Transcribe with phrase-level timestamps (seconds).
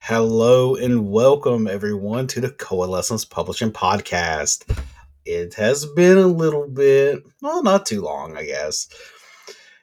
[0.00, 4.64] Hello and welcome everyone to the Coalescence Publishing Podcast.
[5.24, 8.88] It has been a little bit, well, not too long, I guess.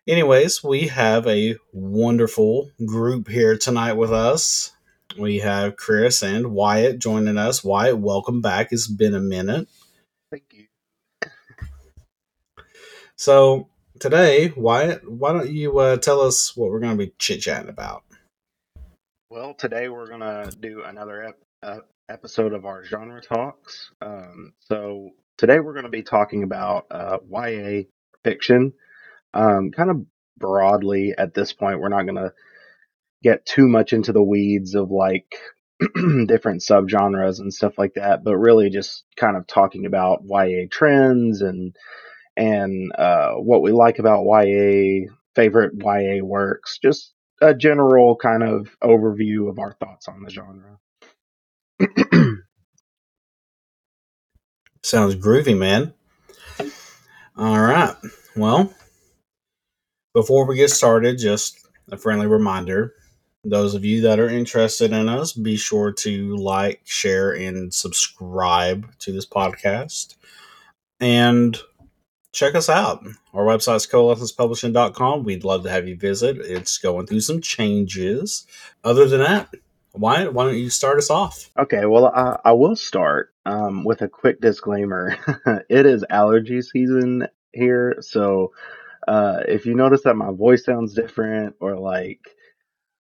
[0.07, 4.71] Anyways, we have a wonderful group here tonight with us.
[5.19, 7.63] We have Chris and Wyatt joining us.
[7.63, 8.69] Wyatt, welcome back.
[8.71, 9.67] It's been a minute.
[10.31, 10.67] Thank you.
[13.15, 13.67] So,
[13.99, 17.69] today, Wyatt, why don't you uh, tell us what we're going to be chit chatting
[17.69, 18.03] about?
[19.33, 23.89] Well, today we're going to do another ep- uh, episode of our genre talks.
[23.99, 25.09] Um, so,
[25.39, 27.85] today we're going to be talking about uh, YA
[28.23, 28.73] fiction.
[29.33, 30.05] Um, kind of
[30.37, 32.31] broadly at this point, we're not going to
[33.23, 35.35] get too much into the weeds of like
[36.27, 41.41] different subgenres and stuff like that, but really just kind of talking about YA trends
[41.41, 41.75] and
[42.37, 47.12] and uh, what we like about YA, favorite YA works, just
[47.43, 50.79] a general kind of overview of our thoughts on the genre.
[54.83, 55.93] Sounds groovy, man.
[57.35, 57.95] All right.
[58.35, 58.73] Well,
[60.13, 62.93] before we get started, just a friendly reminder
[63.43, 68.87] those of you that are interested in us, be sure to like, share, and subscribe
[68.99, 70.15] to this podcast.
[71.01, 71.57] And
[72.33, 73.05] check us out.
[73.33, 75.23] Our website's coalescencepublishing.com.
[75.23, 76.37] We'd love to have you visit.
[76.37, 78.45] It's going through some changes.
[78.83, 79.53] Other than that,
[79.91, 81.49] why, why don't you start us off?
[81.57, 85.15] Okay, well, I, I will start um, with a quick disclaimer.
[85.69, 88.51] it is allergy season here, so
[89.07, 92.19] uh, if you notice that my voice sounds different or like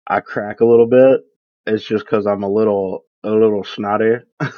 [0.07, 1.23] I crack a little bit,
[1.67, 4.17] it's just because I'm a little a little snotty.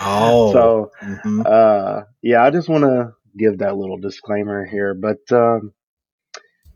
[0.00, 0.52] Oh.
[0.52, 1.46] so mhm.
[1.46, 4.94] uh, yeah, I just want to give that little disclaimer here.
[4.94, 5.72] But um,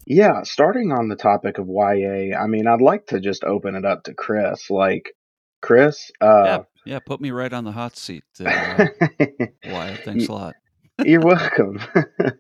[0.07, 3.85] yeah, starting on the topic of YA, I mean, I'd like to just open it
[3.85, 4.71] up to Chris.
[4.71, 5.15] Like,
[5.61, 6.99] Chris, Yeah, uh, yeah.
[7.01, 8.25] Put me right on the hot seat.
[8.41, 8.45] Uh,
[9.67, 10.55] Wyatt, thanks a lot.
[11.05, 11.81] you're welcome.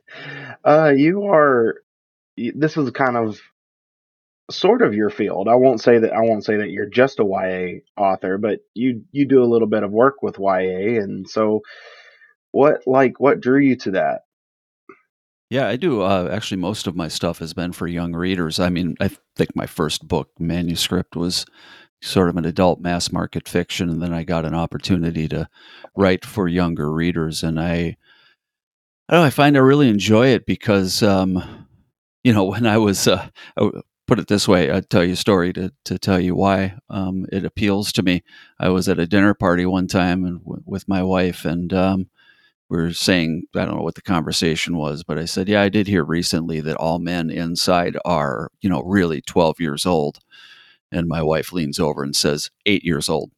[0.64, 1.74] uh, you are.
[2.36, 3.40] This was kind of
[4.50, 5.48] sort of your field.
[5.48, 6.12] I won't say that.
[6.12, 9.68] I won't say that you're just a YA author, but you you do a little
[9.68, 11.62] bit of work with YA, and so
[12.52, 14.22] what like what drew you to that?
[15.50, 16.02] Yeah, I do.
[16.02, 18.60] Uh, actually, most of my stuff has been for young readers.
[18.60, 21.46] I mean, I think my first book manuscript was
[22.02, 25.48] sort of an adult mass market fiction, and then I got an opportunity to
[25.96, 27.96] write for younger readers, and I,
[29.08, 31.66] I don't know, I find I really enjoy it because, um,
[32.22, 33.70] you know, when I was, uh, I
[34.06, 37.26] put it this way, I'd tell you a story to to tell you why um,
[37.32, 38.22] it appeals to me.
[38.60, 42.10] I was at a dinner party one time and w- with my wife, and um,
[42.68, 45.68] we were saying, I don't know what the conversation was, but I said, yeah, I
[45.68, 50.18] did hear recently that all men inside are, you know, really 12 years old.
[50.92, 53.30] And my wife leans over and says, eight years old.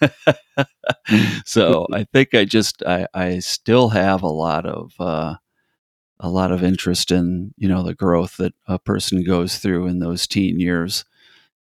[1.44, 5.36] so I think I just, I, I still have a lot of, uh,
[6.18, 10.00] a lot of interest in, you know, the growth that a person goes through in
[10.00, 11.04] those teen years.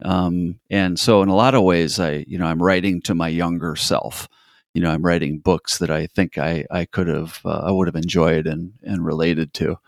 [0.05, 3.29] Um, and so in a lot of ways, I, you know, I'm writing to my
[3.29, 4.29] younger self
[4.77, 7.89] you know, I'm writing books that I think I, I could have, uh, I would
[7.89, 9.79] have enjoyed and, and related to.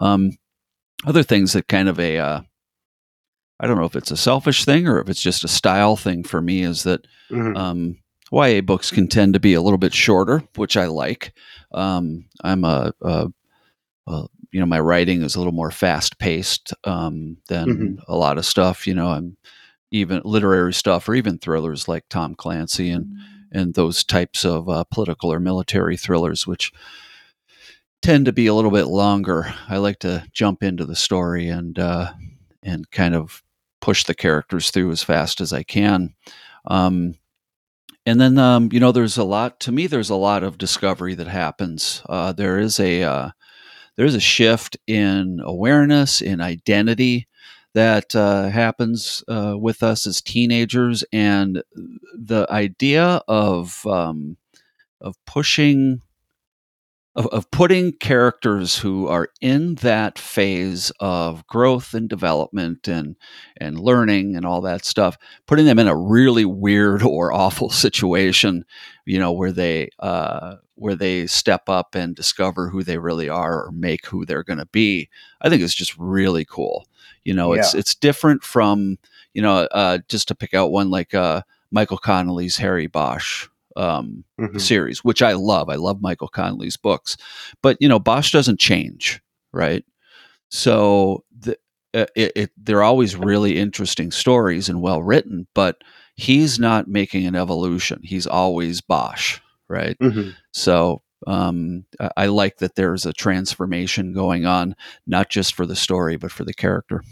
[0.00, 0.32] Um,
[1.06, 2.40] other things that kind of a, uh,
[3.60, 6.24] I don't know if it's a selfish thing or if it's just a style thing
[6.24, 7.56] for me is that Mhm.
[7.56, 7.98] um,
[8.32, 11.32] YA books can tend to be a little bit shorter, which I like.
[11.72, 13.28] Um, I'm a, a,
[14.08, 18.02] a, you know, my writing is a little more fast paced um, than Mhm.
[18.08, 18.88] a lot of stuff.
[18.88, 19.36] You know, I'm
[19.92, 23.06] even literary stuff or even thrillers like Tom Clancy and
[23.52, 26.72] and those types of uh, political or military thrillers, which
[28.00, 29.54] tend to be a little bit longer.
[29.68, 32.12] I like to jump into the story and uh,
[32.62, 33.42] and kind of
[33.80, 36.14] push the characters through as fast as I can.
[36.66, 37.14] Um,
[38.04, 39.86] and then um, you know, there's a lot to me.
[39.86, 42.02] There's a lot of discovery that happens.
[42.08, 43.30] Uh, there is a uh,
[43.96, 47.28] there's a shift in awareness, in identity
[47.74, 51.62] that uh, happens uh, with us as teenagers, and
[52.14, 54.36] the idea of um,
[55.00, 56.00] of pushing
[57.14, 63.16] of, of putting characters who are in that phase of growth and development and
[63.58, 68.64] and learning and all that stuff putting them in a really weird or awful situation
[69.04, 73.66] you know where they uh, where they step up and discover who they really are
[73.66, 75.08] or make who they're going to be
[75.42, 76.86] i think it's just really cool
[77.24, 77.80] you know it's Yeah.
[77.80, 78.98] it's different from
[79.34, 84.24] you know uh, just to pick out one like uh, michael connelly's harry bosch um,
[84.38, 84.60] Mhm.
[84.60, 85.70] series, which I love.
[85.70, 87.16] I love Michael Connelly's books,
[87.62, 89.22] but you know, Bosch doesn't change,
[89.52, 89.82] right?
[90.50, 91.56] So the
[91.94, 95.82] uh, it, it, they're always really interesting stories and well written, but
[96.16, 98.00] he's not making an evolution.
[98.02, 99.96] He's always Bosch, right?
[100.00, 101.84] hmm So um,
[102.16, 104.74] I, like that there's a transformation going on,
[105.06, 107.02] not just for the story, but for the character.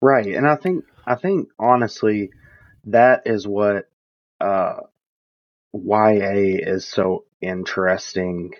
[0.00, 2.30] Right, and I think I think honestly,
[2.84, 3.88] that is what
[4.40, 4.80] uh,
[5.72, 8.52] YA is so interesting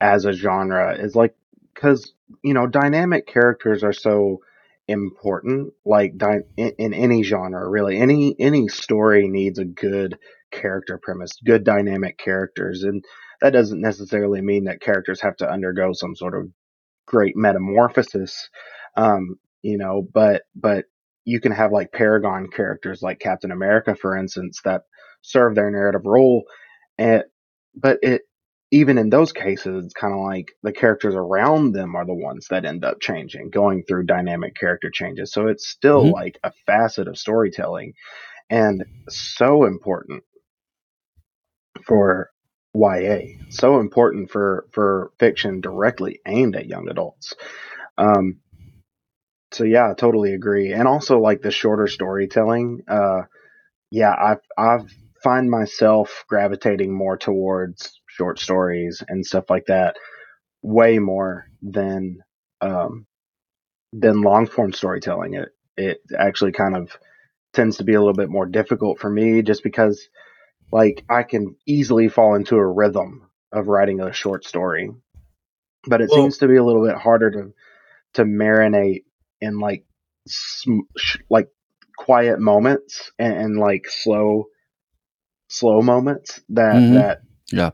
[0.00, 1.34] as a genre is like
[1.74, 4.42] because you know dynamic characters are so
[4.88, 10.18] important like dy- in, in any genre really any any story needs a good
[10.52, 13.04] character premise good dynamic characters and
[13.42, 16.48] that doesn't necessarily mean that characters have to undergo some sort of
[17.06, 18.48] great metamorphosis
[18.96, 20.86] um you know but but
[21.24, 24.82] you can have like paragon characters like captain america for instance that
[25.22, 26.44] serve their narrative role
[26.98, 27.24] and
[27.76, 28.22] but it
[28.72, 32.46] even in those cases it's kind of like the characters around them are the ones
[32.50, 36.12] that end up changing going through dynamic character changes so it's still Mhm.
[36.12, 37.92] like a facet of storytelling
[38.50, 40.22] and so important
[41.86, 42.30] for
[42.74, 47.34] YA so important for for fiction directly aimed at young adults.
[47.98, 48.38] Um
[49.52, 50.72] so yeah I totally agree.
[50.72, 53.22] And also like the shorter storytelling uh
[53.90, 54.90] yeah I've I've
[55.22, 59.96] find myself gravitating more towards short stories and stuff like that
[60.62, 62.18] way more than
[62.60, 63.06] um
[63.92, 65.34] than long form storytelling.
[65.34, 66.90] It it actually kind of
[67.54, 70.08] tends to be a little bit more difficult for me just because
[70.72, 74.90] like I can easily fall into a rhythm of writing a short story
[75.86, 77.52] but it Well- seems to be a little bit harder to
[78.14, 79.04] to marinate
[79.40, 79.84] in like
[80.26, 81.48] sm- sh- like
[81.96, 84.46] quiet moments and, and like slow
[85.48, 86.94] slow moments that Mhm.
[86.94, 87.20] that
[87.52, 87.70] Yeah.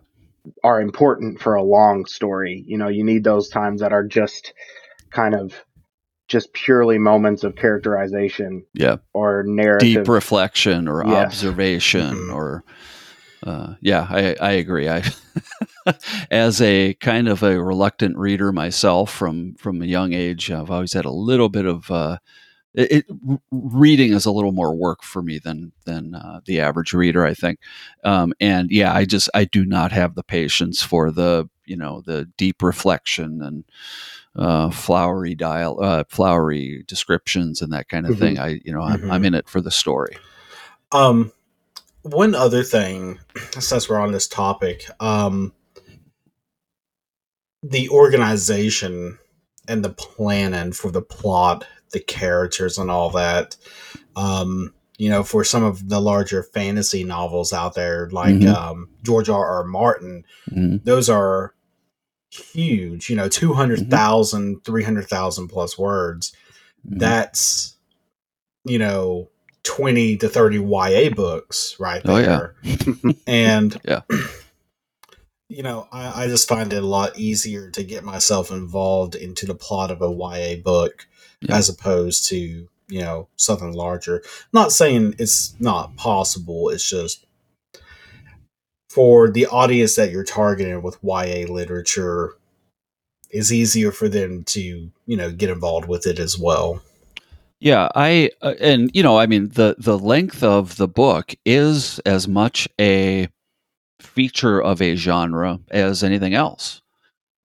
[0.64, 4.52] are important for a long story you know you need those times that are just
[5.10, 5.54] kind of
[6.28, 8.96] just purely moments of characterization Yeah.
[9.14, 11.26] or narrative Deep reflection or Yes.
[11.26, 12.34] observation Mhm.
[12.34, 12.64] or,
[13.44, 14.88] uh, yeah, I, I agree.
[14.88, 15.02] I,
[16.30, 20.92] as a kind of a reluctant reader myself from, from a young age, I've always
[20.92, 22.18] had a little bit of, uh,
[22.74, 26.92] it, it, reading is a little more work for me than than uh, the average
[26.92, 27.58] reader, I think.
[28.04, 32.02] Um, and yeah, I just I do not have the patience for the you know
[32.04, 33.64] the deep reflection and
[34.38, 38.18] uh, flowery dial, uh, flowery descriptions and that kind of Mhm.
[38.20, 38.38] thing.
[38.38, 40.16] I you know I'm, I'm in it for the story.
[40.92, 41.32] Um,
[42.02, 43.18] one other thing,
[43.58, 45.52] since we're on this topic, um,
[47.62, 49.18] the organization
[49.66, 53.56] and the planning for the plot, the characters, and all that.
[54.16, 58.48] Um, you know, for some of the larger fantasy novels out there, like Mhm.
[58.54, 59.46] um, George R.
[59.46, 59.64] R.
[59.64, 60.82] Martin, Mhm.
[60.84, 61.54] those are
[62.30, 63.08] huge.
[63.10, 66.32] You know, 200,000, 300,000 plus words.
[66.86, 66.98] Mhm.
[67.00, 67.76] That's,
[68.64, 69.28] you know,
[69.64, 72.48] 20 to 30 YA books right Oh, yeah.
[72.64, 73.14] there.
[73.26, 74.00] and, Yeah.
[75.48, 79.46] you know, I, I just find it a lot easier to get myself involved into
[79.46, 81.06] the plot of a YA book
[81.40, 81.56] Yeah.
[81.56, 82.36] as opposed to,
[82.88, 84.22] you know, something larger.
[84.52, 87.24] Not saying it's not possible, it's just
[88.88, 92.34] for the audience that you're targeting with YA literature,
[93.30, 94.60] is easier for them to,
[95.06, 96.82] you know, get involved with it as well.
[97.60, 101.98] Yeah, I uh, and you know, I mean, the the length of the book is
[102.00, 103.28] as much a
[104.00, 106.80] feature of a genre as anything else.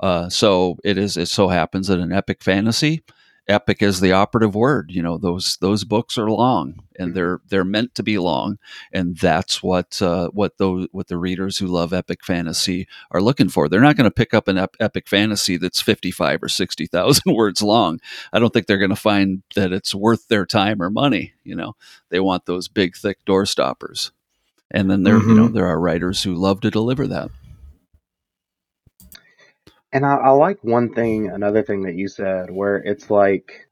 [0.01, 1.15] Uh, so it is.
[1.15, 3.03] It so happens that an epic fantasy,
[3.47, 4.91] epic is the operative word.
[4.91, 8.57] You know, those those books are long, and they're they're meant to be long,
[8.93, 13.49] and that's what uh, what those what the readers who love epic fantasy are looking
[13.49, 13.67] for.
[13.67, 16.85] They're not going to pick up an ep- epic fantasy that's fifty five or sixty
[16.87, 17.99] thousand words long.
[18.31, 21.33] I don't think they're going to find that it's worth their time or money.
[21.43, 21.75] You know,
[22.09, 24.11] they want those big, thick door stoppers.
[24.73, 25.53] And then there, you know, Mhm.
[25.53, 27.29] there are writers who love to deliver that.
[29.93, 33.67] And I, I like one thing, another thing that you said, where it's like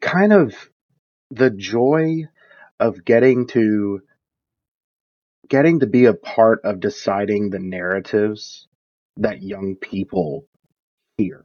[0.00, 0.54] kind of
[1.30, 2.24] the joy
[2.80, 4.02] of getting to
[5.48, 8.68] getting to be a part of deciding the narratives
[9.18, 10.46] that young people
[11.18, 11.44] hear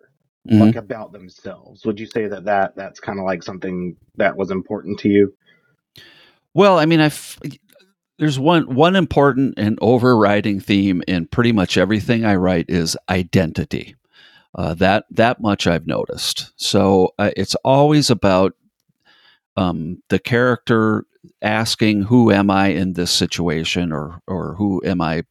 [0.50, 0.62] Mhm.
[0.62, 4.52] like about themselves would you say that that that's kind of like something that was
[4.52, 5.34] important to you
[6.54, 7.40] Well, I mean, I f-
[8.20, 13.96] there's one one important and overriding theme in pretty much everything I write is identity.
[14.54, 16.52] Uh, that that much I've noticed.
[16.58, 18.54] So uh, it's always about
[19.56, 21.06] um, the character
[21.42, 25.24] asking, "Who am I in this situation?" or or "Who am I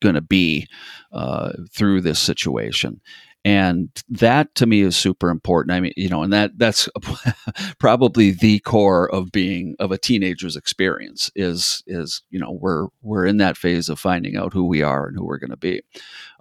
[0.00, 0.68] going to be
[1.12, 3.00] uh, through this situation?"
[3.44, 5.74] And that to me is super important.
[5.74, 6.88] I mean you know and that that's
[7.78, 13.26] probably the core of being of a teenager's experience is is you know we're we're
[13.26, 15.82] in that phase of finding out who we are and who we're going to be.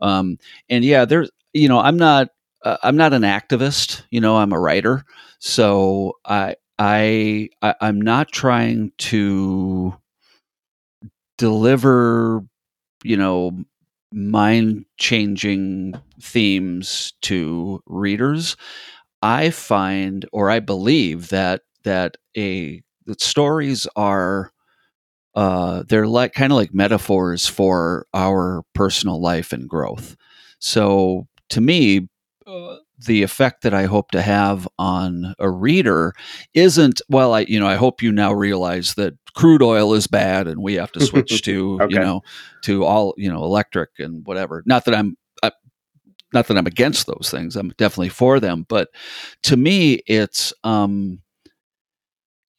[0.01, 0.37] Um
[0.69, 2.29] and yeah there's you know i'm not
[2.63, 5.03] uh, i'm not an activist you know i'm a writer.
[5.39, 9.95] So i i, I i'm not trying to
[11.37, 12.43] deliver
[13.03, 13.63] you know
[14.13, 18.55] mind changing themes to readers.
[19.21, 24.51] I find or i believe that that a that stories are
[25.35, 30.15] uh they're like kind of like metaphors for our personal life and growth.
[30.59, 32.09] So to me
[32.47, 36.13] uh, the effect that I hope to have on a reader
[36.53, 40.47] isn't well I you know I hope you now realize that crude oil is bad
[40.47, 41.93] and we have to switch to okay.
[41.93, 42.21] you know
[42.63, 44.63] to all you know electric and whatever.
[44.65, 45.51] Not that I'm I,
[46.33, 47.55] not that I'm against those things.
[47.55, 48.65] I'm definitely for them.
[48.67, 48.89] But
[49.43, 51.21] to me it's um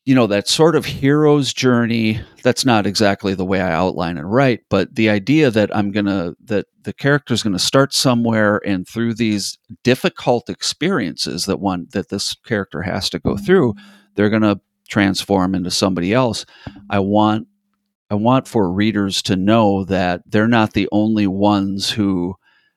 [0.05, 4.33] you know that sort of hero's journey that's not exactly the way i outline and
[4.33, 8.89] write but the idea that i'm gonna that the character is gonna start somewhere and
[8.89, 13.75] through these difficult experiences that one that this character has to go through
[14.17, 14.61] they're gonna
[14.93, 16.45] transform into somebody else
[16.91, 17.49] i want
[18.11, 22.37] i want for readers to know that they're not the only ones who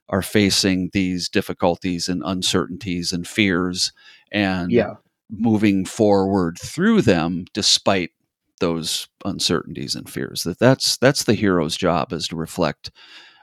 [0.09, 3.91] are facing these difficulties and uncertainties and fears
[4.31, 4.93] and yeah.
[5.29, 8.11] moving forward through them despite
[8.59, 10.43] those uncertainties and fears.
[10.43, 12.91] That that's that's the hero's job is to reflect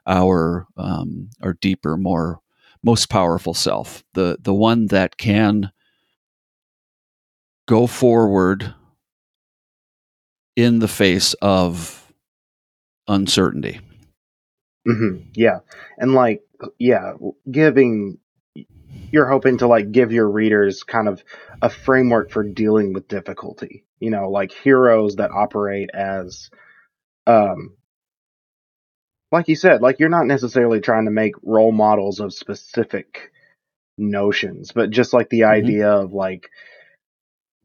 [0.07, 2.41] our um, our deeper more
[2.83, 5.71] most powerful self the the one that can
[7.67, 8.75] go forward
[10.57, 12.13] in the face of
[13.09, 13.81] uncertainty
[14.87, 15.23] mm-hmm.
[15.35, 15.61] yeah
[15.99, 16.43] and like
[16.79, 17.13] yeah
[17.51, 18.19] giving
[19.13, 21.23] you're hoping to like give your readers kind of
[21.61, 23.85] a framework for dealing with difficulty.
[24.01, 26.51] You know, like heroes that operate as
[27.27, 27.77] um
[29.31, 33.33] like you said, like you're not necessarily trying to make role models of specific
[33.97, 35.53] notions, but just like the mm-hmm.
[35.53, 36.51] idea of like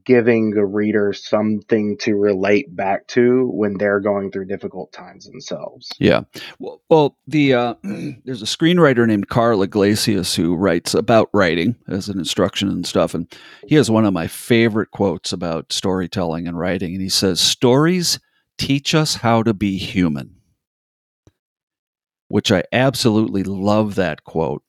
[0.08, 5.90] giving the reader something to relate back to when they're going through difficult times themselves.
[6.00, 6.22] Yeah.
[6.60, 7.74] Well, well the uh,
[8.24, 13.14] there's a screenwriter named Karl Iglesias who writes about writing as an instruction and stuff,
[13.14, 13.28] and
[13.68, 18.18] he has one of my favorite quotes about storytelling and writing, and he says, "Stories
[18.58, 20.38] teach us how to be human."
[22.30, 24.64] Which I absolutely love that quote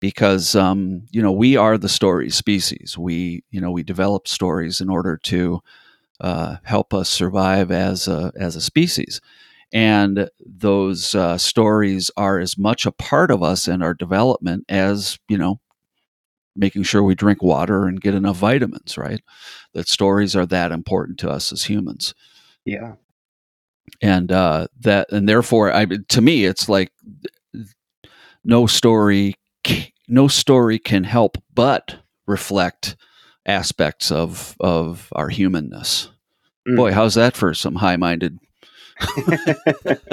[0.00, 2.96] because um, you know we are the story species.
[2.96, 5.60] We you know we develop stories in order to
[6.20, 9.20] uh, help us survive as a as a species,
[9.72, 15.18] and those uh, stories are as much a part of us and our development as
[15.28, 15.60] you know
[16.56, 18.96] making sure we drink water and get enough vitamins.
[18.96, 19.20] Right,
[19.74, 22.14] that stories are that important to us as humans.
[22.64, 22.94] Yeah,
[24.00, 26.92] and uh, that and therefore, I to me, it's like
[28.44, 29.34] no story
[30.08, 32.96] no story can help but reflect
[33.46, 36.10] aspects of of our humanness.
[36.68, 36.76] Mm.
[36.76, 38.38] Boy, how's that for some high-minded?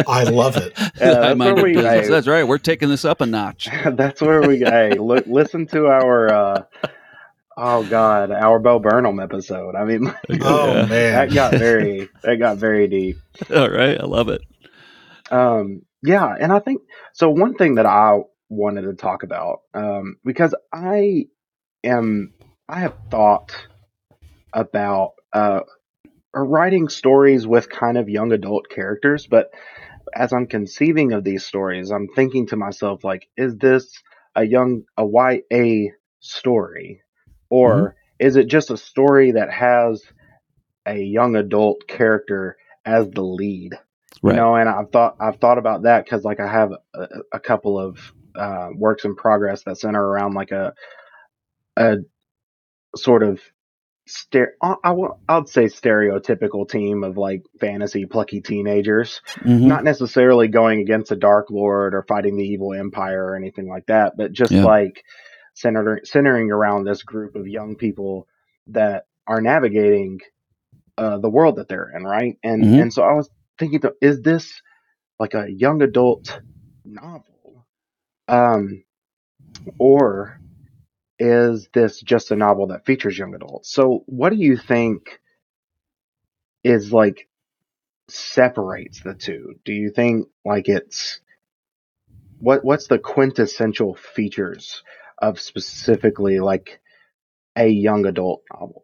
[0.08, 0.74] I love it.
[1.00, 2.08] Yeah, high-minded we, business.
[2.08, 2.48] that's right.
[2.48, 3.68] We're taking this up a notch.
[3.94, 6.64] that's where we hey, look, listen to our uh,
[7.58, 9.76] oh god, our Bo Burnham episode.
[9.76, 13.18] I mean, oh man, that got very that got very deep.
[13.54, 14.42] All right, I love it.
[15.32, 16.82] Um, yeah, and I think
[17.14, 17.30] so.
[17.30, 21.28] One thing that I wanted to talk about um, because I
[21.84, 22.34] am
[22.68, 23.56] I have thought
[24.54, 25.62] about uh,
[26.34, 29.52] writing stories with kind of young adult characters, but
[30.14, 34.02] as I'm conceiving of these stories, I'm thinking to myself like, is this
[34.36, 37.02] a young a YA story,
[37.50, 37.96] or mm-hmm.
[38.20, 40.04] is it just a story that has
[40.86, 43.78] a young adult character as the lead?
[44.22, 44.34] Right.
[44.34, 47.40] You know, and I've thought I've thought about that because like I have a, a
[47.40, 48.00] couple of
[48.38, 50.74] uh, works in progress that center around like a
[51.78, 51.98] a
[52.96, 53.42] sort of
[54.08, 59.68] ster- I, I, would say stereotypical team of like fantasy plucky teenagers, mm-hmm.
[59.68, 63.88] not necessarily going against a dark lord or fighting the evil empire or anything like
[63.88, 64.64] that, but just yeah.
[64.64, 65.04] like
[65.54, 68.28] centering centering around this group of young people
[68.68, 70.20] that are navigating
[70.98, 72.38] uh, the world that they're in, right?
[72.44, 72.82] And mm-hmm.
[72.82, 74.62] and so I was thinking, is this
[75.20, 76.40] like a young adult
[76.84, 77.35] novel?
[78.28, 78.84] Um,
[79.78, 80.40] or
[81.20, 83.72] is this just a novel that features young adults?
[83.72, 85.20] So, what do you think
[86.64, 87.28] is like
[88.08, 89.56] separates the two?
[89.64, 91.20] Do you think like it's
[92.40, 94.84] what what's the quintessential features
[95.20, 96.80] of specifically like
[97.56, 98.84] a young adult novel.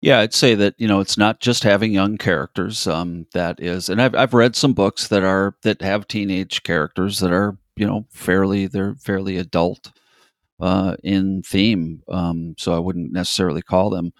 [0.00, 2.86] Yeah, I'd say that you know it's not just having young characters.
[2.86, 7.20] Um, that is, and I've I've read some books that are that have teenage characters
[7.20, 9.92] that are you know fairly they're fairly adult
[10.60, 12.02] uh, in theme.
[12.08, 14.12] Um, so I wouldn't necessarily call them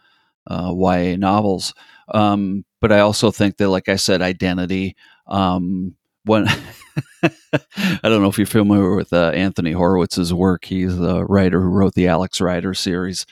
[0.46, 1.74] uh, YA novels.
[2.12, 4.96] Um, but I also think that, like I said, identity.
[5.26, 6.48] Um, when
[7.22, 11.68] I don't know if you're familiar with uh, Anthony Horowitz's work, he's a writer who
[11.68, 13.26] wrote the Alex Rider series.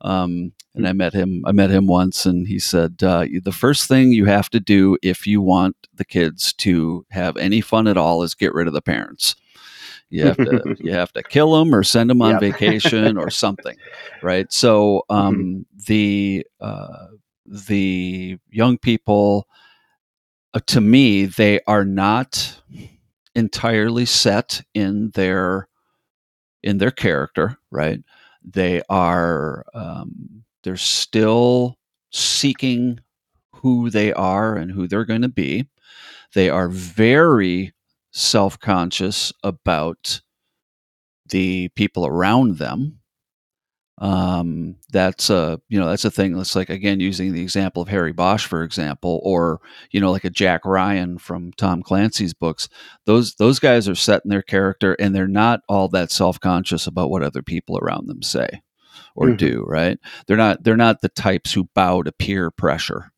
[0.00, 1.42] Um, and I met him.
[1.44, 4.96] I met him once, and he said uh, the first thing you have to do
[5.02, 8.74] if you want the kids to have any fun at all is get rid of
[8.74, 9.34] the parents.
[10.10, 12.38] You have to you have to kill them or send them on Yep.
[12.38, 13.78] vacation or something,
[14.20, 14.50] right?
[14.52, 15.84] So um, Mm-hmm.
[15.86, 17.06] the uh,
[17.46, 19.48] the young people,
[20.54, 22.60] uh, to me, they are not
[23.34, 25.68] entirely set in their
[26.62, 28.00] in their character, right?
[28.42, 31.78] They are um, they're still
[32.10, 33.00] seeking
[33.52, 35.68] who they are and who they're going to be.
[36.34, 37.72] They are very
[38.12, 40.20] self conscious about
[41.28, 43.00] the people around them.
[44.00, 46.32] Um, that's a you know that's a thing.
[46.36, 49.60] That's like again using the example of Harry Bosch, for example, or
[49.90, 52.68] you know like a Jack Ryan from Tom Clancy's books.
[53.06, 56.86] Those those guys are set in their character, and they're not all that self conscious
[56.86, 58.62] about what other people around them say
[59.16, 59.36] or Mhm.
[59.38, 59.64] do.
[59.66, 59.98] Right?
[60.28, 63.10] They're not they're not the types who bow to peer pressure.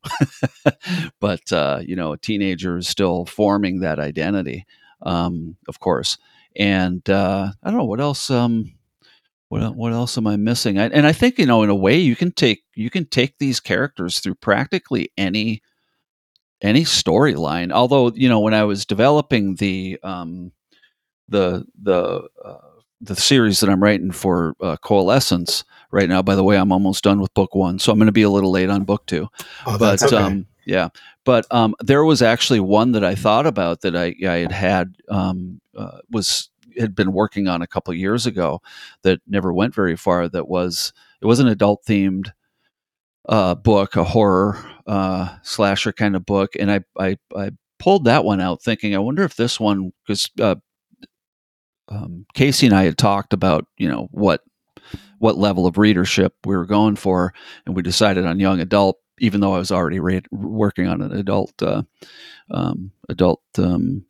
[1.21, 4.65] but uh, you know, a teenager is still forming that identity,
[5.03, 6.19] um, of course.
[6.57, 8.31] And uh, I don't know what else.
[8.31, 8.75] Um,
[9.49, 10.79] what what else am I missing?
[10.79, 13.39] I, and I think you know, in a way, you can take you can take
[13.39, 15.63] these characters through practically any
[16.63, 17.73] any storyline.
[17.73, 20.53] Although you know, when I was developing the um,
[21.29, 22.59] the the uh,
[23.01, 26.23] the series that I'm writing for uh, Coalescence right now.
[26.23, 28.31] By the way, I'm almost done with book one, so I'm going to be a
[28.31, 29.29] little late on book two
[29.67, 30.17] Oh, but okay.
[30.17, 30.91] um, yeah,
[31.25, 34.95] but um, there was actually one that I thought about that I, I had had
[35.09, 38.63] um, uh, was had been working on a couple years ago
[39.03, 40.29] that never went very far.
[40.29, 42.31] That was it was an adult themed
[43.29, 48.25] uh, book, a horror uh, slasher kind of book, and I, I I pulled that
[48.25, 50.55] one out thinking, I wonder if this one because uh,
[51.89, 54.43] um, Casey and I had talked about you know what
[55.19, 57.35] what level of readership we were going for,
[57.67, 61.13] and we decided on young adult, even though I was already re- working on an
[61.13, 61.83] adult uh,
[62.51, 64.05] um, adult um,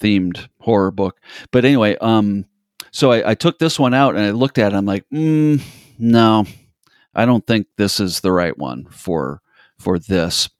[0.00, 1.18] themed horror book.
[1.50, 2.44] But anyway, um,
[2.90, 4.76] so I, I took this one out and I looked at it.
[4.76, 5.62] I'm like, mm,
[5.98, 6.44] no,
[7.14, 9.40] I don't think this is the right one for
[9.78, 10.50] for this.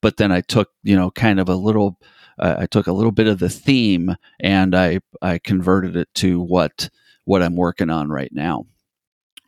[0.00, 1.98] But then I took you know kind of a little.
[2.38, 6.88] I took a little bit of the theme and I I converted it to what
[7.24, 8.64] what I'm working on right now.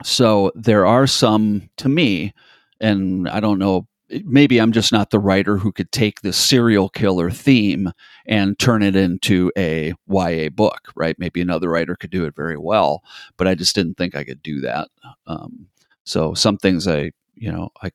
[0.02, 2.34] So there are some to me,
[2.80, 3.86] and I don't know.
[4.24, 7.90] Maybe I'm just not the writer who could take this serial killer theme
[8.26, 11.18] and turn it into a YA book, right?
[11.18, 13.02] Maybe another writer could do it very well,
[13.38, 14.88] but I just didn't think I could do that.
[15.26, 15.68] Um,
[16.04, 17.90] so some things I, you know, I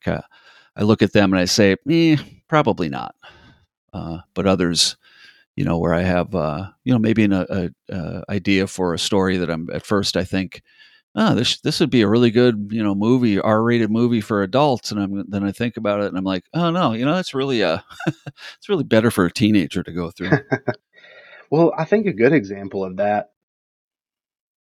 [0.76, 2.16] I look at them and I say, eh,
[2.48, 3.14] probably not.
[3.92, 4.96] Uh, but others,
[5.56, 8.98] you know, where I have, uh, you know, maybe an a, a idea for a
[8.98, 10.62] story that I'm at first I think,
[11.14, 14.90] oh, this this would be a really good, you know, movie, R-rated movie for adults,
[14.92, 17.34] and I'm then I think about it and I'm like, oh no, you know, that's
[17.34, 17.84] really a,
[18.26, 20.30] it's really better for a teenager to go through.
[21.52, 23.32] Well, I think a good example of that,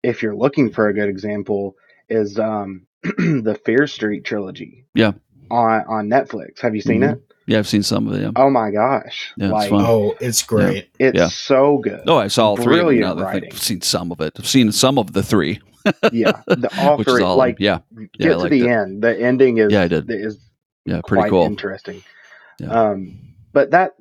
[0.01, 1.75] if you're looking for a good example,
[2.09, 4.85] is um, the Fear Street trilogy.
[4.95, 5.11] Yeah.
[5.51, 6.59] On on Netflix.
[6.61, 7.13] Have you seen Mhm.
[7.13, 7.21] it?
[7.45, 8.33] Yeah, I've seen some of them.
[8.35, 9.31] Oh my gosh!
[9.37, 9.83] Yeah, it's like fun.
[9.85, 10.89] Oh, it's great.
[10.97, 11.27] it's Yeah.
[11.27, 12.01] so good.
[12.07, 12.85] Oh, I saw all three of them.
[12.85, 13.55] Brilliant Now that I think writing.
[13.57, 14.33] I've seen some of it.
[14.39, 15.59] I've seen some of the three,
[16.11, 16.71] yeah, the,
[17.03, 17.21] three.
[17.21, 17.37] is all.
[17.37, 17.79] like yeah,
[18.21, 18.69] get yeah, I to the it.
[18.69, 19.03] end.
[19.03, 20.09] The ending is Yeah, I did.
[20.09, 20.39] is
[20.85, 21.45] yeah, pretty cool.
[21.45, 22.03] interesting.
[22.59, 22.73] Yeah.
[22.73, 23.93] Um, but that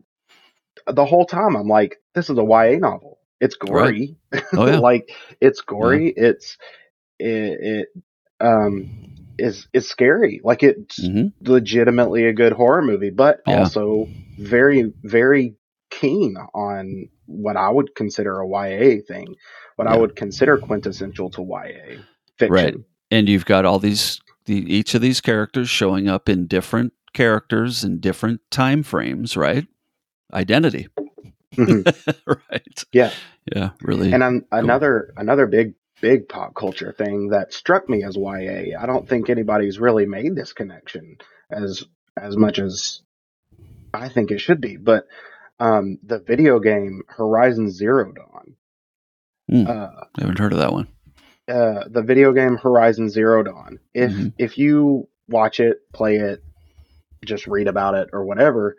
[0.86, 3.18] the whole time I'm like, this is a YA novel.
[3.40, 4.16] It's gory.
[4.56, 6.12] Oh yeah, like it's gory.
[6.16, 6.58] It's
[7.18, 7.88] it, it
[8.40, 8.90] um
[9.38, 10.40] is is scary.
[10.44, 13.68] Like it's hmm legitimately a good horror movie, but Yeah.
[13.68, 15.56] also very very
[15.90, 19.36] keen on what I would consider a YA thing.
[19.76, 22.00] What I would consider quintessential to YA
[22.36, 22.52] fiction.
[22.52, 22.74] Right.
[23.10, 27.82] and you've got all these the, each of these characters showing up in different characters
[27.84, 29.66] in different time frames, right?
[30.32, 30.88] Identity,
[31.56, 32.16] Mhm.
[32.26, 32.84] right?
[32.92, 33.10] Yeah.
[33.54, 34.12] Yeah, really.
[34.12, 38.78] And I'm, another another big big pop culture thing that struck me as YA.
[38.78, 41.18] I don't think anybody's really made this connection
[41.50, 41.84] as
[42.16, 43.02] as much as
[43.92, 44.76] I think it should be.
[44.76, 45.06] But
[45.58, 48.54] um, the video game Horizon Zero Dawn.
[49.50, 49.66] Hmm.
[49.68, 50.88] Uh, I haven't heard of that one.
[51.48, 53.78] uh, the video game Horizon Zero Dawn.
[53.94, 54.32] If Mhm.
[54.38, 56.42] if you watch it, play it,
[57.24, 58.76] just read about it or whatever,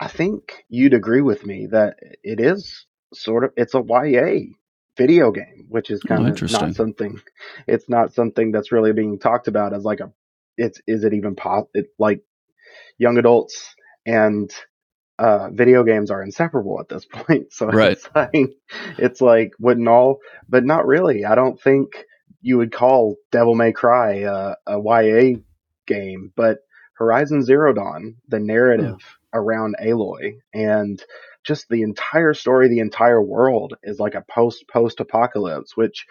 [0.00, 4.54] I think you'd agree with me that it is sort of it's a YA
[4.96, 6.60] video game, which is kind of Oh, interesting.
[6.60, 7.20] not something.
[7.66, 10.12] It's not something that's really being talked about as like a.
[10.56, 11.66] It's is it even pos?
[11.74, 12.22] It like
[12.98, 13.74] young adults
[14.06, 14.50] and
[15.18, 17.52] uh, video games are inseparable at this point.
[17.52, 17.92] So Right.
[17.92, 18.50] it's like
[18.98, 21.24] it's like wouldn't all, but not really.
[21.24, 22.04] I don't think
[22.42, 25.38] you would call Devil May Cry uh, a YA
[25.86, 26.58] game, but
[26.98, 29.00] Horizon Zero Dawn, the narrative
[29.32, 31.02] around Aloy and
[31.44, 36.06] just the entire story, the entire world is like a post post apocalypse, which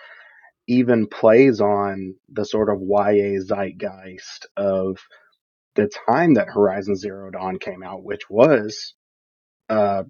[0.67, 4.97] even plays on the sort of YA zeitgeist of
[5.75, 8.95] the time that Horizon Zero Dawn came out, which was
[9.69, 10.03] uh,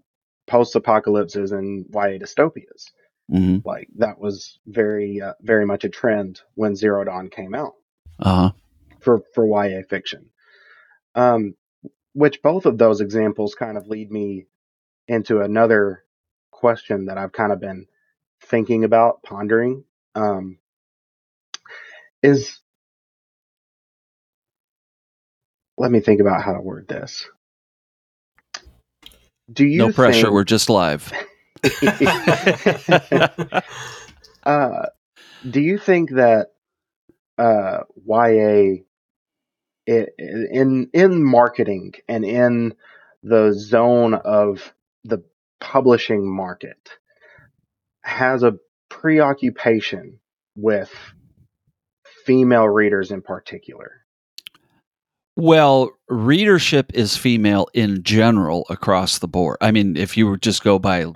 [0.47, 2.91] post apocalypses and YA dystopias.
[3.29, 7.73] hmm Like that was very, uh, very much a trend when Zero Dawn came out
[8.19, 8.51] Uh-huh.
[9.01, 10.27] for for YA fiction.
[11.15, 11.55] Um,
[12.13, 14.47] which both of those examples kind of lead me
[15.09, 16.05] into another
[16.51, 17.87] question that I've kind of been
[18.45, 19.85] thinking about, pondering.
[20.15, 20.59] Um,
[22.23, 22.59] is
[25.77, 27.27] let me think about how to word this.
[29.51, 30.23] Do you No pressure.
[30.23, 31.11] think- We're just live.
[34.45, 34.85] uh,
[35.49, 36.47] do you think that
[37.37, 38.83] uh, YA
[39.89, 42.73] i- in in marketing and in
[43.23, 45.23] the zone of the
[45.59, 46.89] publishing market
[48.01, 48.57] has a
[48.89, 50.19] preoccupation
[50.55, 50.91] with
[52.25, 54.02] female readers in particular?
[55.35, 59.57] Well, readership is female in general across the board.
[59.61, 61.07] I mean, if you just go by,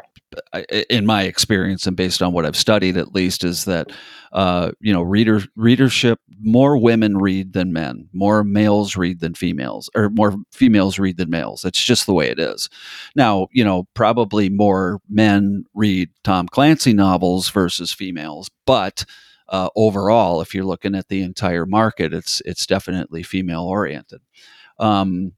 [0.89, 3.91] in my experience and based on what I've studied, at least, is that
[4.33, 9.89] uh, you know, reader readership more women read than men, more males read than females,
[9.95, 11.63] or more females read than males.
[11.63, 12.69] It's just the way it is.
[13.15, 19.05] Now, you know, probably more men read Tom Clancy novels versus females, but
[19.49, 24.21] uh, overall, if you're looking at the entire market, it's it's definitely female oriented.
[24.79, 25.33] Um,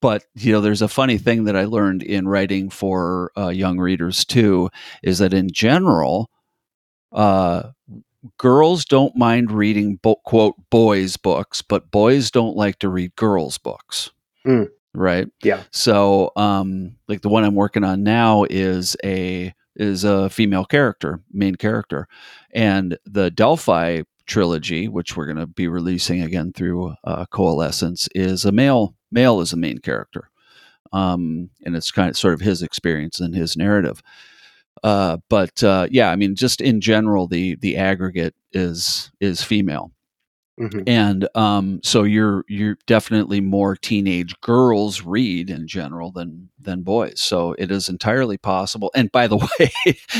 [0.00, 3.78] but you know, there's a funny thing that I learned in writing for uh, young
[3.78, 4.70] readers too,
[5.02, 6.30] is that in general,
[7.12, 7.70] uh,
[8.38, 13.58] girls don't mind reading bo- quote boys books, but boys don't like to read girls
[13.58, 14.10] books.
[14.46, 14.68] Mm.
[14.94, 15.28] Right.
[15.42, 15.62] Yeah.
[15.72, 21.20] So, um, like the one I'm working on now is a is a female character,
[21.32, 22.06] main character,
[22.52, 28.44] and the Delphi trilogy, which we're going to be releasing again through uh, Coalescence, is
[28.44, 28.94] a male.
[29.10, 30.30] Male is a main character,
[30.92, 34.02] um, and it's kind of sort of his experience and his narrative.
[34.82, 39.93] Uh, but uh, yeah, I mean, just in general, the the aggregate is is female
[40.60, 40.84] Mhm.
[40.86, 47.20] and um, so you're you're definitely more teenage girls read in general than than boys.
[47.20, 48.92] So it is entirely possible.
[48.94, 49.72] And by the way,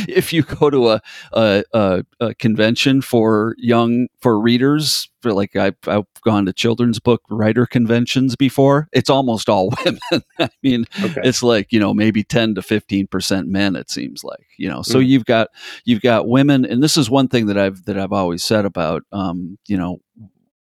[0.08, 1.00] if you go to a
[1.32, 7.22] a, a, a convention for young for readers, like I've, I've gone to children's book
[7.30, 10.00] writer conventions before, it's almost all women.
[10.38, 11.20] I mean, Okay.
[11.24, 14.82] it's like you know maybe 10 to 15 percent men it seems like you know
[14.82, 15.06] so Mm.
[15.06, 15.48] you've got
[15.84, 19.02] you've got women and this is one thing that i've that i've always said about
[19.12, 19.98] um you know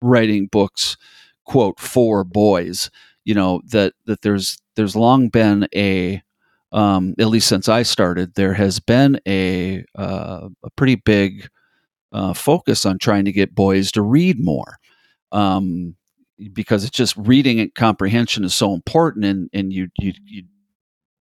[0.02, 0.96] writing books
[1.44, 2.90] quote for boys
[3.24, 6.22] you know that that there's there's long been a
[6.72, 11.48] um at least since i started there has been a uh, a pretty big
[12.14, 14.79] uh, focus on trying to get boys to read more
[15.33, 15.94] um
[16.53, 20.42] because it's just reading and comprehension is so important and and you you, you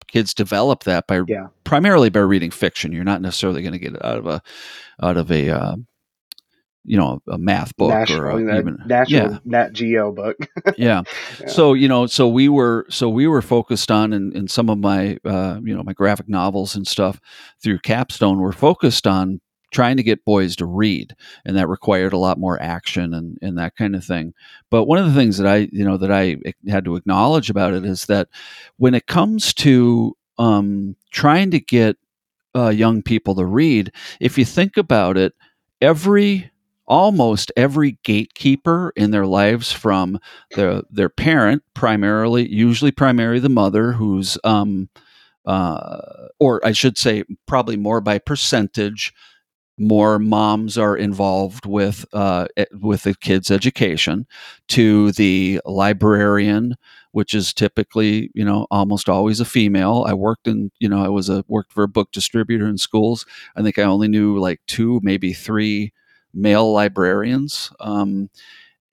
[0.07, 1.47] kids develop that by Yeah.
[1.63, 4.41] primarily by reading fiction you're not necessarily going to get it out of a
[5.01, 5.75] out of a uh,
[6.83, 10.35] you know a math book National, or a, even national yeah Nat Geo book.
[10.77, 11.03] yeah.
[11.39, 11.47] Yeah.
[11.47, 14.79] So you know, so we were so we were focused on in, in some of
[14.79, 17.19] my uh, you know my graphic novels and stuff
[17.61, 18.39] through Capstone.
[18.39, 19.41] We're focused on
[19.71, 23.57] trying to get boys to read, and that required a lot more action and and
[23.57, 24.33] that kind of thing.
[24.69, 26.37] But one of the things that I you know that I
[26.69, 28.29] had to acknowledge about it is that
[28.77, 31.97] when it comes to um, trying to get
[32.55, 35.33] uh, young people to read, if you think about it,
[35.81, 36.51] every
[36.87, 40.19] almost every gatekeeper in their lives from
[40.55, 44.89] their their parent primarily usually primarily the mother who's um
[45.45, 45.99] uh
[46.39, 49.13] or I should say probably more by percentage
[49.81, 52.47] more moms are involved with uh,
[52.79, 54.27] with the kids' education
[54.69, 56.75] to the librarian,
[57.11, 60.05] which is typically you know almost always a female.
[60.07, 63.25] I worked in you know I was a worked for a book distributor in schools.
[63.55, 65.93] I think I only knew like two, maybe three
[66.33, 67.71] male librarians.
[67.79, 68.29] Um,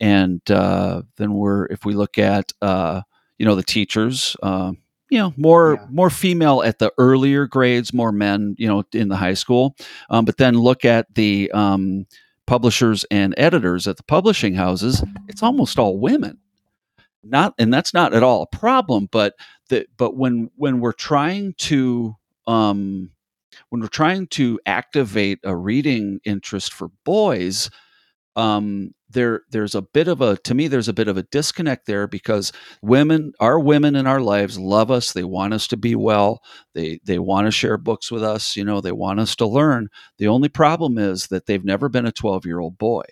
[0.01, 3.03] and uh, then we're if we look at uh,
[3.39, 4.73] you know the teachers, uh,
[5.11, 5.87] you know more Yeah.
[5.91, 9.77] more female at the earlier grades, more men you know in the high school.
[10.11, 12.07] Um, but then look at the um,
[12.47, 16.39] publishers and editors at the publishing houses; it's almost all women.
[17.25, 19.35] Not and that's not at all a problem, but
[19.69, 22.15] the but when when we're trying to
[22.47, 23.11] um,
[23.71, 27.71] when we're trying to activate a reading interest for boys,
[28.39, 31.87] um, there there's a bit of a to me there's a bit of a disconnect
[31.87, 35.13] there because women our women in our lives love us.
[35.13, 36.43] They want us to be well.
[36.75, 39.89] They they want to share books with us you know they want us to learn.
[40.19, 43.05] The only problem is that they've never been a 12 year old boy.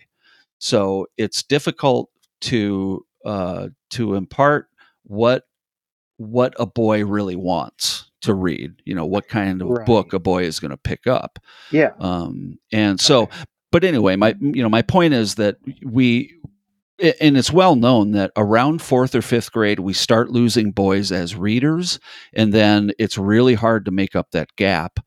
[0.58, 2.10] So it's difficult
[2.42, 4.68] to uh, to impart
[5.04, 5.44] what
[6.18, 9.86] what a boy really wants to read you know what kind of Right.
[9.86, 11.38] book a boy is going to pick up.
[11.70, 11.92] Yeah.
[12.00, 13.28] um, and so
[13.76, 16.34] but anyway my you know my point is that we
[17.20, 21.36] and it's well known that around fourth or fifth grade we start losing boys as
[21.36, 22.00] readers
[22.32, 24.98] and then it's really hard to make up that gap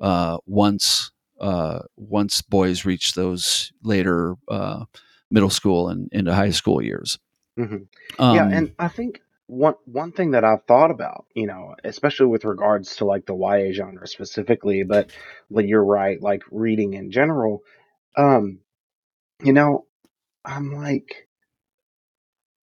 [0.00, 4.84] uh, once uh, once boys reach those later uh,
[5.30, 7.18] middle school and into high school years.
[7.56, 7.76] Hmm
[8.18, 12.26] um, yeah, and I think one one thing that I've thought about, you know, especially
[12.26, 15.10] with regards to like the YA genre specifically, but
[15.50, 17.62] you're right, like reading in general,
[18.16, 18.60] um,
[19.42, 19.86] you know,
[20.44, 21.28] I'm like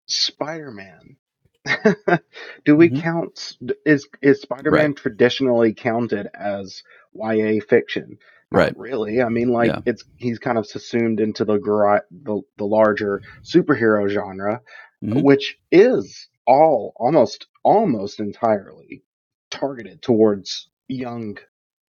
[0.06, 1.16] Spider-Man.
[2.64, 3.02] Do we Mhm.
[3.02, 6.82] count is is Spider-Man traditionally counted as
[7.14, 8.18] YA fiction?
[8.50, 8.78] Not Right.
[8.78, 9.20] really.
[9.20, 9.80] I mean, like Yeah.
[9.84, 14.62] it's he's kind of subsumed into the gri- the the larger superhero genre,
[15.04, 15.22] Mhm.
[15.22, 19.04] which is all almost almost entirely
[19.50, 21.37] targeted towards young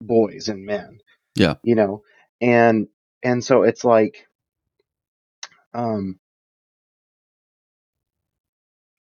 [0.00, 1.00] boys and men.
[1.34, 1.56] Yeah.
[1.64, 2.04] You know,
[2.40, 2.88] and
[3.24, 4.28] and so it's like
[5.74, 6.18] um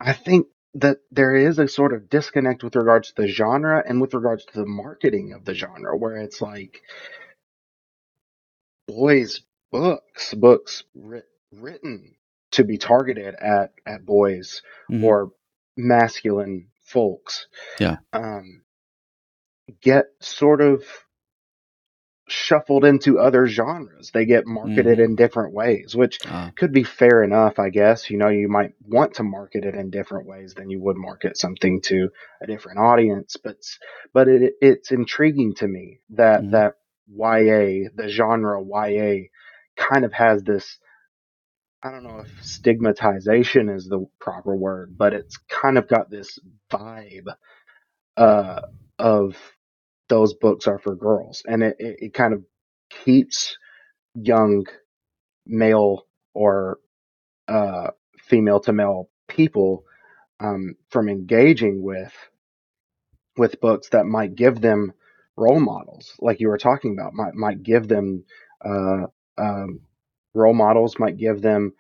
[0.01, 4.01] I think that there is a sort of disconnect with regards to the genre and
[4.01, 6.83] with regards to the marketing of the genre where it's like
[8.89, 12.15] boys books books writ- written
[12.53, 15.05] to be targeted at at boys Mhm.
[15.05, 15.33] or
[15.77, 17.47] masculine folks
[17.81, 17.99] Yeah.
[18.13, 18.63] um
[19.83, 20.85] get sort of
[22.33, 25.05] shuffled into other genres they get marketed Mhm.
[25.05, 28.73] in different ways which Uh, could be fair enough i guess you know you might
[28.87, 32.09] want to market it in different ways than you would market something to
[32.43, 33.57] a different audience but
[34.15, 36.51] but it it's intriguing to me that Mhm.
[36.53, 36.75] that
[37.09, 39.29] YA the genre YA
[39.77, 40.79] kind of has this
[41.83, 46.39] I don't know if stigmatization is the proper word but it's kind of got this
[46.71, 47.29] vibe
[48.17, 48.61] uh
[48.99, 49.37] of
[50.13, 52.45] those books are for girls and it it, it kind of
[53.05, 53.57] keeps
[54.15, 54.67] young
[55.47, 56.79] male or
[57.49, 59.85] uh, female to male people
[60.39, 62.13] um, from engaging with
[63.39, 64.93] with books that might give them
[65.37, 68.25] role models, like you were talking about, might might give them
[68.65, 69.07] uh,
[69.39, 69.81] um,
[70.35, 71.73] role models, might give them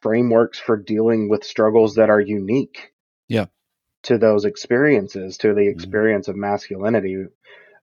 [0.00, 2.92] frameworks for dealing with struggles that are unique.
[3.28, 3.46] Yeah.
[4.04, 5.72] To those experiences, to the Mhm.
[5.72, 7.26] experience of masculinity,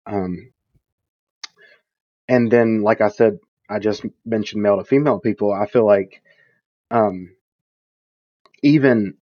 [0.07, 0.53] um,
[2.29, 5.53] and then, like I said, I just mentioned male to female people.
[5.53, 6.23] I feel like
[6.91, 7.37] um,
[8.63, 9.17] even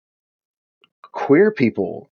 [1.12, 2.10] queer people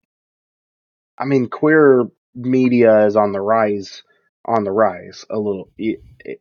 [1.18, 4.02] I mean, queer media is on the rise,
[4.44, 5.70] on the rise a little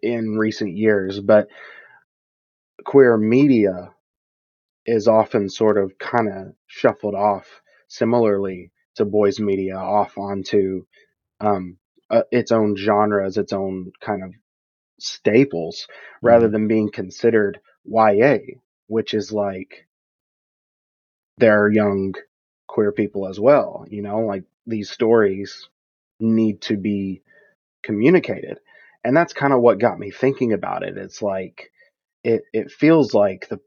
[0.01, 1.47] in recent years, but
[2.85, 3.93] queer media
[4.85, 7.62] is often sort of kind of shuffled off
[7.93, 10.85] similarly to boys media off onto
[11.41, 11.77] um,
[12.09, 14.33] uh, its own genres, its own kind of
[14.99, 15.87] staples,
[16.23, 16.51] rather Mhm.
[16.51, 18.39] than being considered YA,
[18.87, 19.87] which is like
[21.37, 22.13] there are young
[22.67, 23.85] queer people as well.
[23.89, 25.69] You know, like these stories
[26.19, 27.23] need to be
[27.83, 28.59] communicated.
[29.03, 30.97] And that's kind of what got me thinking about it.
[30.97, 31.71] It's like
[32.23, 33.59] it it feels like the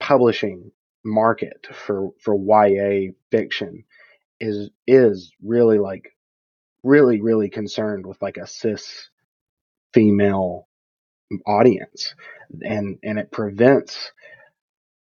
[0.00, 0.72] publishing
[1.04, 3.84] market for for YA fiction
[4.40, 6.16] is is really like
[6.82, 9.08] really really concerned with like a cis
[9.94, 10.68] female
[11.46, 12.14] audience
[12.62, 14.12] and and it prevents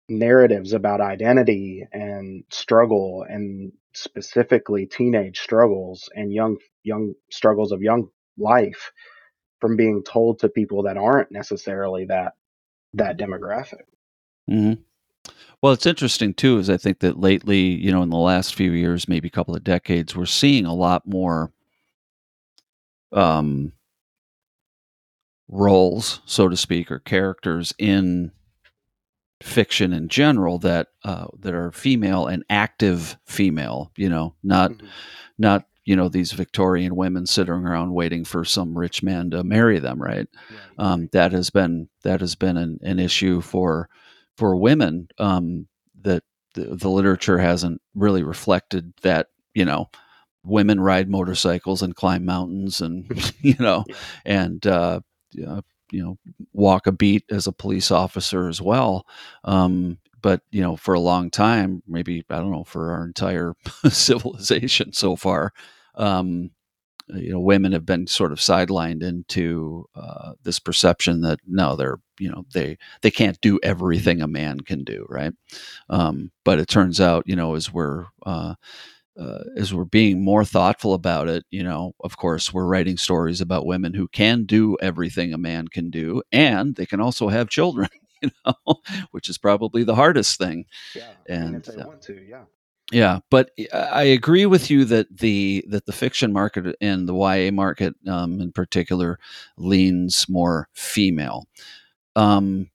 [0.09, 8.09] narratives about identity and struggle and specifically teenage struggles and young young struggles of young
[8.39, 8.93] life
[9.61, 12.33] from being told to people that aren't necessarily that
[12.95, 13.85] that demographic.
[14.49, 14.75] hmm
[15.63, 18.73] Well, it's interesting too, is I think that lately, you know, in the last few
[18.73, 21.53] years, maybe a couple of decades, we're seeing a lot more.
[23.13, 23.73] Um,
[25.53, 28.33] roles, so to speak, or characters in
[29.43, 33.93] fiction in general that uh, that are female and active female.
[33.97, 34.87] You know, not mm-hmm.
[35.39, 39.79] not you know these Victorian women sitting around waiting for some rich man to marry
[39.79, 40.03] them.
[40.03, 40.27] Right.
[40.79, 43.89] Um, that has been that has been an, an issue for
[44.37, 45.67] for women um,
[46.03, 46.23] that
[46.55, 49.91] the, the literature hasn't really reflected that you know
[50.45, 53.07] women ride motorcycles and climb mountains and
[53.41, 53.85] you know
[54.25, 55.01] and uh,
[55.33, 56.19] you know
[56.53, 59.07] walk a beat as a police officer as well.
[59.45, 63.55] Um, but you know for a long time maybe i don't know for our entire
[63.91, 65.53] civilization so far
[65.97, 66.51] um,
[67.09, 71.99] you know women have been sort of sidelined into uh, this perception that no they're
[72.19, 75.33] you know they they can't do everything a man can do right
[75.91, 78.55] um, but it turns out you know as we're uh,
[79.19, 83.41] uh, as we're being more thoughtful about it, you know, of course, we're writing stories
[83.41, 87.49] about women who can do everything a man can do, and they can also have
[87.49, 87.89] children,
[88.23, 88.77] you know,
[89.11, 90.65] which is probably the hardest thing.
[90.95, 92.45] Yeah, and, if they uh, want to, yeah.
[92.93, 97.51] Yeah, but I agree with you that the that the fiction market and the YA
[97.51, 99.19] market, um, in particular,
[99.57, 101.47] leans more female.
[102.17, 102.71] Um,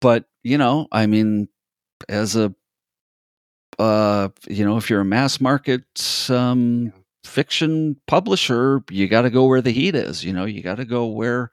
[0.00, 1.48] but you know, I mean,
[2.08, 2.54] as a
[3.78, 5.82] uh, you know, if you're a mass market
[6.30, 6.92] um,
[7.24, 10.24] fiction publisher, you got to go where the heat is.
[10.24, 11.50] You know, you got to go where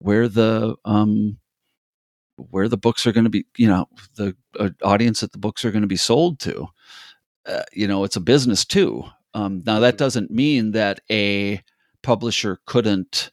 [0.00, 1.38] where the um,
[2.36, 3.46] where the books are going to be.
[3.56, 6.66] You know, the uh, audience that the books are going to be sold to.
[7.46, 9.04] Uh, you know, it's a business too.
[9.34, 11.60] Um, now that doesn't mean that a
[12.02, 13.32] publisher couldn't,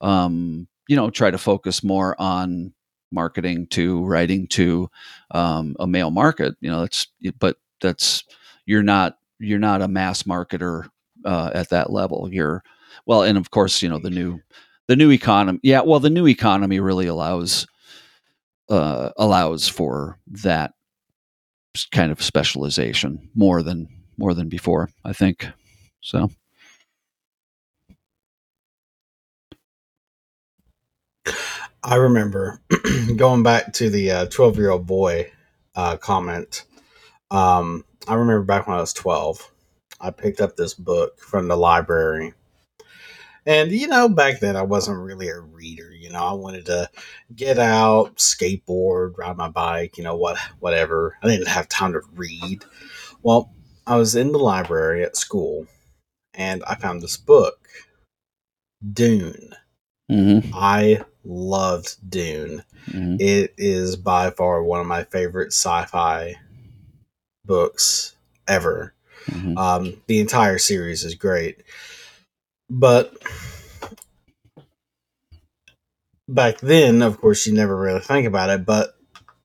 [0.00, 2.72] um, you know, try to focus more on
[3.10, 4.90] marketing to writing to
[5.32, 6.54] um, a male market.
[6.60, 7.06] You know, that's
[7.38, 8.24] but that's
[8.66, 10.88] you're not you're not a mass marketer
[11.24, 12.28] uh, at that level.
[12.32, 12.62] You're
[13.06, 14.40] well, and of course, you know the new
[14.88, 15.60] the new economy.
[15.62, 17.66] Yeah, well, the new economy really allows
[18.68, 20.74] uh, allows for that
[21.90, 24.90] kind of specialization more than more than before.
[25.04, 25.46] I think
[26.00, 26.30] so.
[31.84, 32.60] I remember
[33.16, 35.32] going back to the 12 uh, year old boy
[35.74, 36.64] uh, comment.
[37.30, 39.50] Um, I remember back when I was 12,
[40.00, 42.34] I picked up this book from the library.
[43.44, 45.92] And, you know, back then I wasn't really a reader.
[45.92, 46.88] You know, I wanted to
[47.34, 51.16] get out, skateboard, ride my bike, you know, what, whatever.
[51.22, 52.64] I didn't have time to read.
[53.22, 53.52] Well,
[53.86, 55.66] I was in the library at school
[56.34, 57.68] and I found this book,
[58.92, 59.54] Dune.
[60.10, 60.50] Mm-hmm.
[60.54, 62.62] I loved Dune.
[62.88, 63.16] Mm-hmm.
[63.18, 66.36] It is by far one of my favorite sci-fi
[67.44, 68.14] books
[68.46, 68.94] ever.
[69.26, 69.56] Mm-hmm.
[69.56, 71.62] Um, the entire series is great,
[72.72, 73.14] but
[76.28, 78.96] back then, of course, you never really think about it, but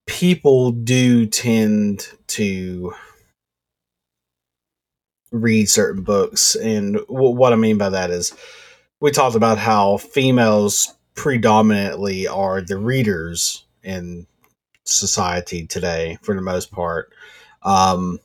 [0.06, 2.94] people do tend to
[5.32, 8.34] read certain books, and w- what I mean by that is
[9.02, 14.26] we talked about how females predominantly are the readers in
[14.86, 17.12] society today for the most part.
[17.64, 18.20] Um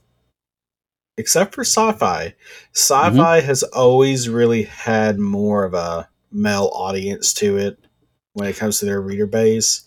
[1.17, 2.35] except for sci-fi
[2.73, 3.47] sci-fi mm-hmm.
[3.47, 7.79] has always really had more of a male audience to it
[8.33, 9.85] when it comes to their reader base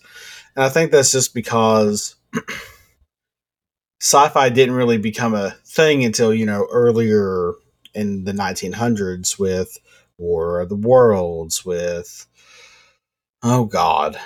[0.54, 2.16] and i think that's just because
[4.00, 7.54] sci-fi didn't really become a thing until you know earlier
[7.96, 9.78] in the 1900s with
[10.18, 12.26] War of the Worlds, with
[13.42, 14.18] oh god,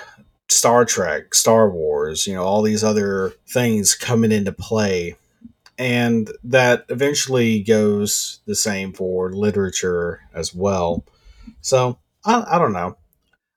[0.49, 5.15] Star Trek, Star Wars, you know, all these other things coming into play.
[5.81, 11.03] And that eventually goes the same for literature as well.
[11.61, 12.97] So I, I don't know.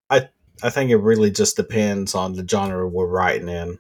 [0.09, 0.31] I
[0.63, 3.79] I think it really just depends on the genre we're writing in.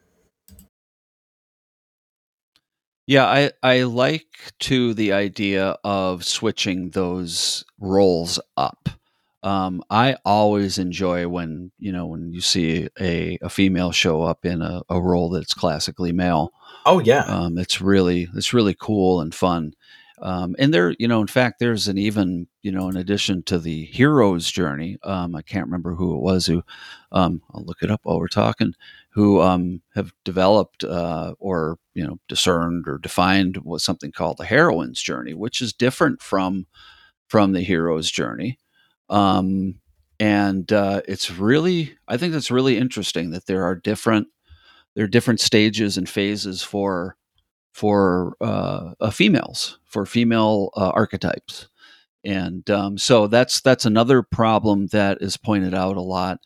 [3.07, 8.91] Yeah, I, I like to the idea of switching those roles up.
[9.43, 14.45] Um, I always enjoy when you know when you see a, a female show up
[14.45, 16.53] in a, a role that's classically male.
[16.87, 19.75] Oh yeah, um, it's really it's really cool and fun.
[20.21, 23.59] Um, and there, you know, in fact, there's an even, you know, in addition to
[23.59, 26.63] the hero's journey, um, I can't remember who it was who,
[27.11, 28.75] um, I'll look it up while we're talking,
[29.11, 34.45] who um, have developed uh, or, you know, discerned or defined what something called the
[34.47, 36.67] heroine's journey, which is different from
[37.29, 38.59] from the hero's journey.
[39.11, 39.77] Um,
[40.21, 44.29] and uh, it's really, I think that's really interesting that there are different,
[44.95, 47.17] there are different stages and phases for
[47.73, 51.69] for uh, uh, females, for female uh, archetypes,
[52.25, 56.41] and um, so that's that's another problem that is pointed out a lot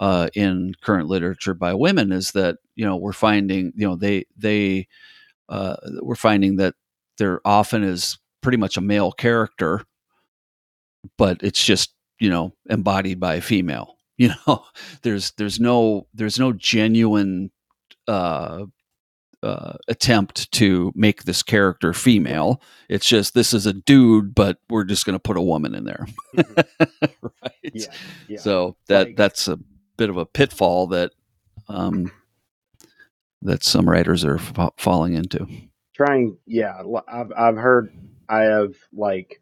[0.00, 4.26] uh, in current literature by women is that you know we're finding you know they
[4.36, 4.88] they
[5.48, 6.74] uh, we're finding that
[7.18, 9.82] there often is pretty much a male character,
[11.18, 13.96] but it's just you know embodied by a female.
[14.18, 14.64] You know,
[15.00, 17.50] there's there's no there's no genuine
[18.12, 18.66] uh,
[19.42, 22.60] uh, attempt to make this character female.
[22.90, 25.84] It's just this is a dude, but we're just going to put a woman in
[25.84, 26.06] there,
[26.36, 27.04] mm-hmm.
[27.42, 27.72] right?
[27.72, 27.86] Yeah,
[28.28, 28.38] yeah.
[28.38, 29.58] So that like, that's a
[29.96, 31.12] bit of a pitfall that
[31.68, 32.12] um,
[33.40, 35.46] that some writers are f- falling into.
[35.94, 37.92] Trying, yeah, I've I've heard,
[38.28, 39.40] I have like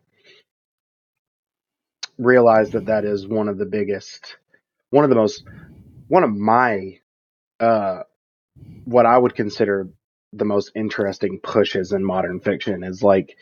[2.19, 4.37] realized that that is one of the biggest,
[4.91, 5.43] one of the most,
[6.07, 6.99] one of my
[7.59, 8.03] uh
[8.85, 9.89] what I would consider
[10.33, 13.37] the most interesting pushes in modern fiction is like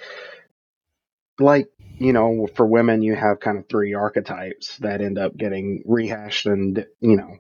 [1.39, 5.83] like you know for women you have kind of three archetypes that end up getting
[5.87, 7.37] rehashed and you know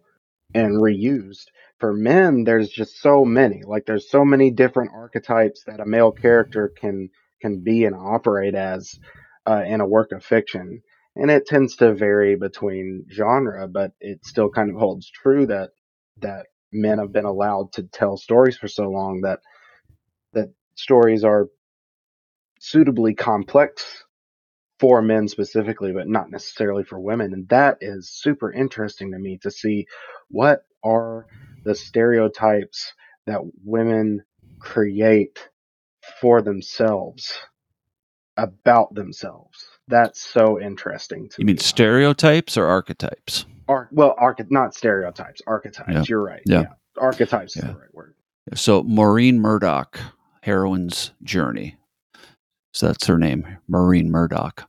[0.54, 1.46] and reused.
[1.78, 3.62] For men there's just so many.
[3.64, 7.10] Like there's so many different archetypes that a male character can
[7.40, 8.98] can be and operate as
[9.46, 10.82] uh, in a work of fiction.
[11.14, 15.70] And it tends to vary between genre but it still kind of holds true that
[16.20, 19.40] that men have been allowed to tell stories for so long that
[20.32, 21.48] that stories are
[22.60, 24.04] suitably complex
[24.78, 27.32] for men specifically, but not necessarily for women.
[27.32, 29.86] And that is super interesting to me to see
[30.28, 31.26] what are
[31.64, 32.92] the stereotypes
[33.26, 34.22] that women
[34.60, 35.48] create
[36.20, 37.32] for themselves
[38.36, 39.66] about themselves.
[39.88, 41.52] That's so interesting to you me.
[41.52, 43.46] You mean stereotypes or archetypes?
[43.68, 45.90] Ar- well, arch- not stereotypes, archetypes.
[45.92, 46.04] Yeah.
[46.08, 46.42] You're right.
[46.46, 46.60] Yeah.
[46.60, 46.72] yeah.
[46.96, 48.14] Archetypes is the right word.
[48.54, 50.00] So Maureen Murdock,
[50.42, 51.76] heroine's journey.
[52.72, 54.68] So that's her name, Maureen Murdock,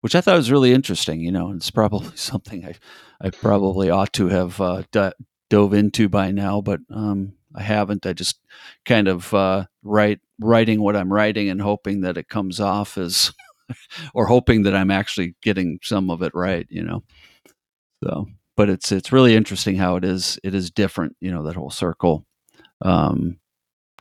[0.00, 1.20] which I thought was really interesting.
[1.20, 2.74] You know, and it's probably something I,
[3.20, 5.12] I probably ought to have uh, d-
[5.48, 8.06] dove into by now, but um, I haven't.
[8.06, 8.38] I just
[8.84, 13.32] kind of uh, write writing what I'm writing and hoping that it comes off as,
[14.14, 16.66] or hoping that I'm actually getting some of it right.
[16.68, 17.02] You know.
[18.04, 18.26] So,
[18.56, 21.16] but it's it's really interesting how it is it is different.
[21.20, 22.26] You know that whole circle
[22.82, 23.38] um,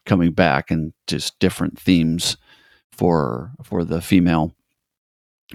[0.06, 2.38] coming back and just different themes
[2.92, 4.56] for for the female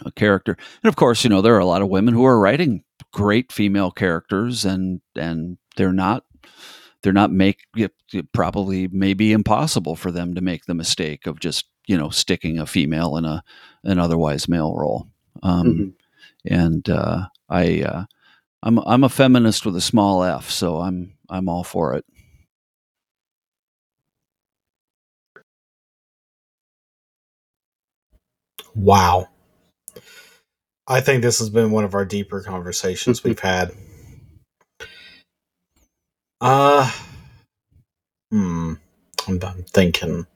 [0.04, 0.56] uh, character.
[0.82, 3.52] And of course, you know there are a lot of women who are writing great
[3.52, 6.24] female characters, and and they're not
[7.02, 11.40] they're not make it, it probably maybe impossible for them to make the mistake of
[11.40, 13.42] just you know sticking a female in a
[13.84, 15.08] an otherwise male role.
[15.42, 15.88] Um, mm-hmm.
[16.46, 18.04] And uh, I uh,
[18.62, 22.04] I'm I'm a feminist with a small f, so I'm I'm all for it.
[28.74, 29.28] Wow.
[30.88, 33.72] I think this has been one of our deeper conversations we've had.
[36.40, 36.90] Uh
[38.30, 38.74] hmm.
[39.28, 40.26] I'm, I'm thinking.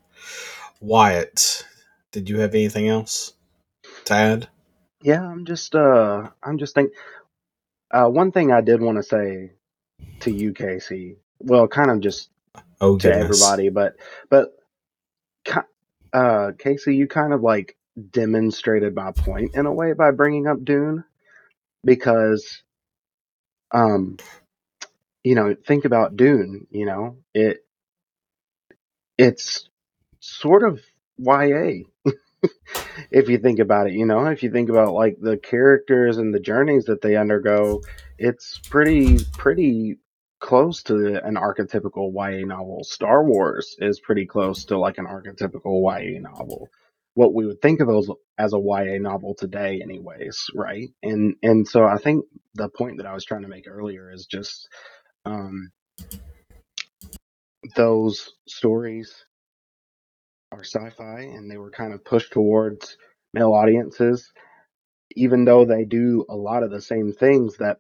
[0.81, 1.67] Wyatt,
[2.13, 3.35] did you have anything else
[4.07, 4.49] to add?
[5.03, 6.95] Yeah, I'm just uh I'm just thinking
[7.91, 9.53] uh, one thing I did want to say
[10.21, 12.29] to you, Casey, well, kind of just
[12.81, 13.97] oh, to everybody, but
[14.31, 14.57] but
[16.13, 17.77] uh, Casey, you kind of like
[18.11, 21.05] demonstrated my point in a way by bringing up Dune,
[21.85, 22.63] because
[23.71, 24.17] um,
[25.23, 26.67] you know, think about Dune.
[26.71, 27.65] You know, it
[29.19, 29.69] it's
[30.21, 30.81] sort of
[31.19, 31.85] YA.
[33.11, 36.33] If you think about it, you know, if you think about like the characters and
[36.35, 37.81] the journeys that they undergo,
[38.19, 39.99] it's pretty pretty
[40.41, 42.85] close to an archetypical YA novel.
[42.85, 46.69] Star Wars is pretty close to like an archetypical YA novel.
[47.15, 50.89] What we would think of as, as a YA novel today, anyways, right?
[51.03, 52.25] And and so I think
[52.55, 54.69] the point that I was trying to make earlier is just
[55.25, 55.71] um,
[57.77, 59.25] those stories
[60.55, 62.97] are sci-fi and they were kind of pushed towards
[63.33, 64.33] male audiences
[65.17, 67.79] even though they do a lot of the same things that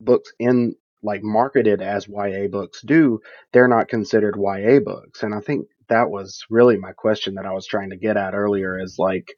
[0.00, 3.20] books in like marketed as YA books do,
[3.52, 5.22] they're not considered YA books.
[5.22, 8.34] And I think that was really my question that I was trying to get at
[8.34, 9.28] earlier is like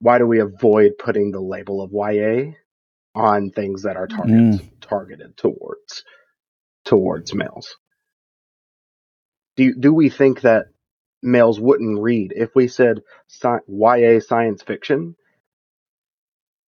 [0.00, 2.52] why do we avoid putting the label of YA
[3.14, 4.70] on things that are targeted mm.
[4.80, 6.04] targeted towards
[6.84, 7.76] towards males?
[9.56, 10.66] Do do we think that
[11.24, 12.32] males wouldn't read.
[12.36, 15.16] If we said sci- YA science fiction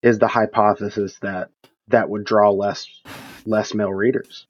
[0.03, 1.51] is the hypothesis that
[1.89, 2.89] that would draw less
[3.45, 4.47] less male readers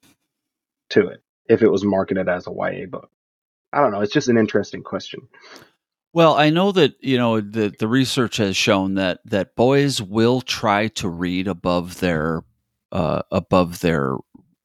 [0.89, 3.09] to it if it was marketed as a YA book.
[3.73, 4.01] I don't know.
[4.01, 5.27] It's just an interesting question.
[6.13, 10.41] Well, I know that you know the the research has shown that that boys will
[10.41, 12.43] try to read above their
[12.91, 14.15] uh, above their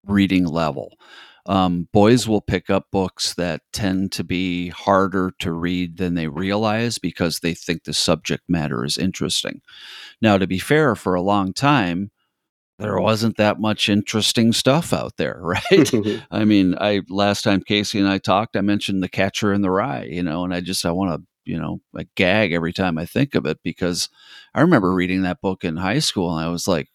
[0.06, 0.96] reading level.
[1.46, 6.28] Um, boys will pick up books that tend to be harder to read than they
[6.28, 9.60] realize because they think the subject matter is interesting.
[10.20, 12.12] Now, to be fair, for a long time,
[12.78, 15.92] there wasn't that much interesting stuff out there, right?
[16.30, 19.70] I mean, I last time Casey and I talked, I mentioned The Catcher in the
[19.70, 22.98] Rye, you know, and I just I want to, you know, like gag every time
[22.98, 24.08] I think of it because
[24.54, 26.88] I remember reading that book in high school and I was like,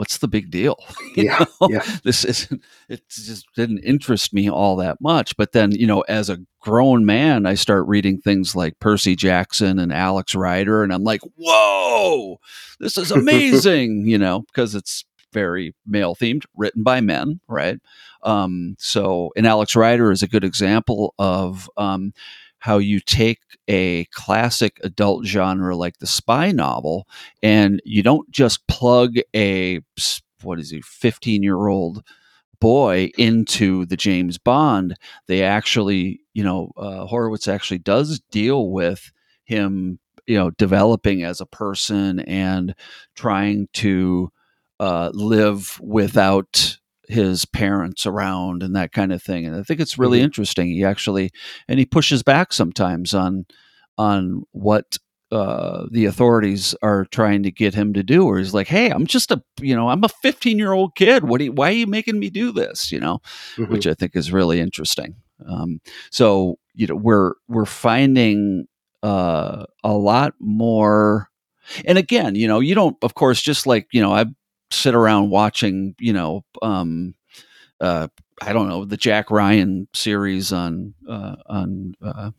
[0.00, 0.78] what's the big deal?
[1.16, 1.84] Yeah, yeah.
[2.04, 5.36] This isn't it just didn't interest me all that much.
[5.36, 9.78] But then, you know, as a grown man, I start reading things like Percy Jackson
[9.78, 12.38] and Alex Rider, and I'm like, whoa,
[12.78, 17.78] this is amazing, you know, because it's very male themed, written by men, right?
[18.22, 22.14] Um, so, and Alex Rider is a good example of um,
[22.60, 27.06] how you take a classic adult genre like the spy novel
[27.42, 29.80] and you don't just plug a
[30.42, 32.02] what is he 15 year old
[32.60, 34.96] boy into the James Bond.
[35.26, 39.10] They actually you know uh, Horowitz actually does deal with
[39.44, 42.74] him you know developing as a person and
[43.16, 44.30] trying to
[44.78, 46.78] uh, live without
[47.10, 50.24] his parents around and that kind of thing and I think it's really Mhm.
[50.24, 51.30] interesting he actually
[51.68, 53.46] and he pushes back sometimes on
[53.98, 54.96] on what
[55.32, 58.26] uh, the authorities are trying to get him to do.
[58.26, 61.22] or he's like, "Hey, I'm just a you know I'm a 15 year old kid.
[61.24, 61.38] What?
[61.38, 62.90] Do you, why are you making me do this?
[62.90, 63.20] You know?"
[63.56, 63.68] Mhm.
[63.68, 65.14] Which I think is really interesting.
[65.48, 65.80] Um,
[66.10, 68.66] so you know we're we're finding
[69.04, 71.28] uh, a lot more.
[71.84, 74.24] And again, you know, you don't, of course, just like you know, I
[74.70, 77.14] sit around watching, you know, um,
[77.80, 78.08] uh,
[78.42, 82.30] I don't know, the Jack Ryan series on uh, on uh,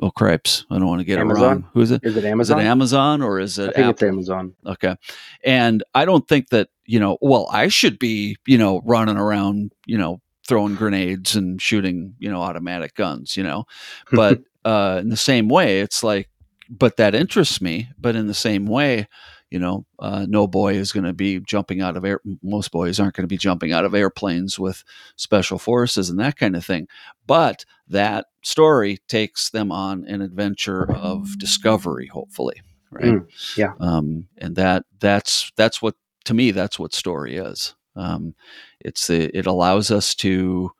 [0.00, 1.68] oh cripes, I don't want to get it wrong.
[1.72, 2.02] Who is it?
[2.04, 2.60] Is it Is Amazon?
[2.60, 3.70] it Amazon or is it?
[3.70, 4.54] I think it's Amazon.
[4.66, 4.96] Okay.
[5.42, 9.72] And I don't think that, you know, well, I should be, you know, running around,
[9.86, 13.64] you know, throwing grenades and shooting, you know, automatic guns, you know.
[14.12, 16.28] But uh in the same way, it's like
[16.70, 19.08] but that interests me, but in the same way,
[19.54, 22.20] you know, uh, no boy is going to be jumping out of air.
[22.42, 24.82] Most boys aren't going to be jumping out of airplanes with
[25.14, 26.88] special forces and that kind of thing.
[27.24, 33.04] But that story takes them on an adventure of discovery, hopefully, right?
[33.04, 33.74] Mm, yeah.
[33.78, 35.94] Um, and that that's that's what
[36.24, 37.76] to me that's what story is.
[37.94, 38.34] Um,
[38.80, 40.72] it's the, it allows us to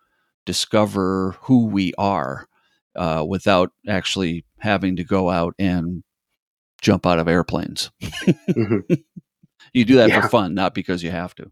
[0.46, 2.48] discover who we are
[2.96, 6.02] uh, without actually having to go out and
[6.84, 7.90] jump out of airplanes.
[8.02, 9.02] Mhm.
[9.72, 10.20] You do that Yeah.
[10.20, 11.50] for fun, not because you have to.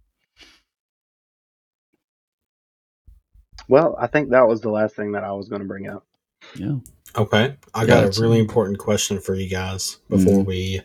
[3.69, 6.07] Well, I think that was the last thing that I was going to bring up.
[6.55, 6.77] Yeah.
[7.17, 7.57] Okay.
[7.75, 10.47] I Yeah, got it's- a really important question for you guys before Mhm.
[10.47, 10.83] we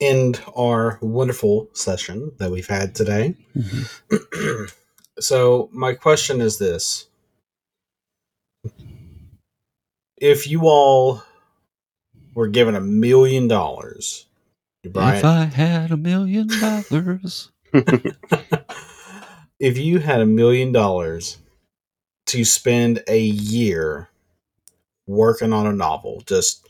[0.00, 3.34] end our wonderful session that we've had today.
[5.18, 7.08] so, my question is this
[10.16, 11.22] If you all
[12.34, 14.26] were given a million dollars,
[15.18, 17.50] If I had a million dollars,
[19.60, 21.38] if you had a million dollars
[22.26, 24.08] to spend a year
[25.06, 26.66] working on a novel, just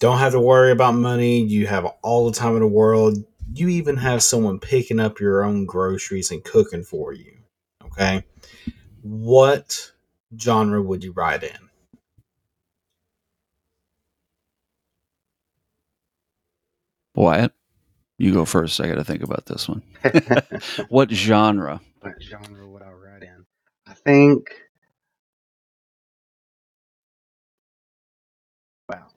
[0.00, 1.40] don't have to worry about money.
[1.40, 3.24] You have all the time in the world.
[3.54, 7.32] You even have someone picking up your own groceries and cooking for you.
[7.84, 8.24] Okay.
[9.02, 9.92] What
[10.38, 11.65] genre would you write in?
[17.16, 17.52] Wyatt,
[18.18, 18.80] you go first.
[18.80, 19.82] I got to think about this one.
[20.88, 21.80] What genre?
[22.00, 23.44] what genre would I write in?
[23.86, 24.50] I think.
[28.88, 29.08] Wow.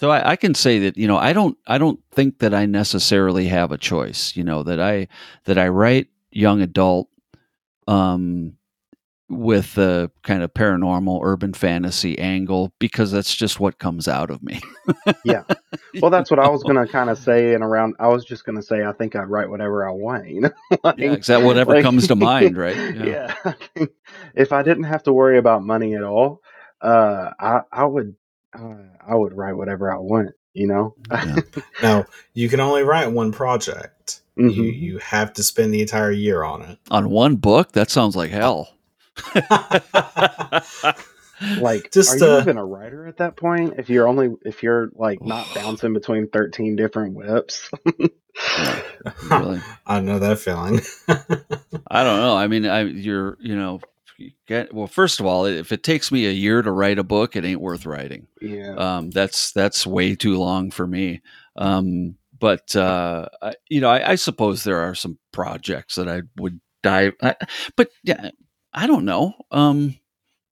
[0.00, 2.66] So I, I can say that you know I don't I don't think that I
[2.66, 4.36] necessarily have a choice.
[4.36, 5.08] You know that I
[5.44, 7.08] that I write young adult
[7.88, 8.57] um,
[9.30, 14.42] with the kind of paranormal urban fantasy angle because that's just what comes out of
[14.42, 14.60] me.
[15.24, 15.42] Yeah.
[16.00, 17.94] Well, that's what I was gonna kind of say, and around.
[17.98, 20.28] I was just gonna say I think I'd write whatever I want.
[20.28, 20.50] You know,
[20.82, 22.76] like, Yeah, is that whatever like- comes to mind, right?
[22.94, 23.34] Yeah.
[23.44, 23.90] I think
[24.34, 26.40] if I didn't have to worry about money at all,
[26.80, 28.14] uh, I I would
[28.58, 28.74] uh,
[29.06, 30.30] I would write whatever I want.
[30.54, 30.94] You know.
[31.10, 31.36] Yeah.
[31.82, 34.22] Now, you can only write one project.
[34.36, 34.80] You, Mhm.
[34.80, 36.78] you have to spend the entire year on it.
[36.90, 38.68] On one book, that sounds like hell.
[41.60, 43.74] Like, Just, are you uh, even a writer at that point?
[43.78, 47.70] If you're only if you're like not bouncing between thirteen different whips.
[49.30, 49.60] Really.
[49.86, 50.80] I know that feeling.
[51.88, 52.36] I don't know.
[52.36, 53.80] I mean, I you're you know
[54.16, 54.88] you get well.
[54.88, 57.60] First of all, if it takes me a year to write a book, it ain't
[57.60, 58.26] worth writing.
[58.40, 58.74] yeah.
[58.74, 61.22] Um, that's that's way too long for me.
[61.56, 66.22] Um, but uh, I, you know, I, I suppose there are some projects that I
[66.36, 67.14] would dive.
[67.22, 67.36] I,
[67.76, 68.30] but yeah,
[68.72, 69.34] I don't know.
[69.50, 69.96] Um,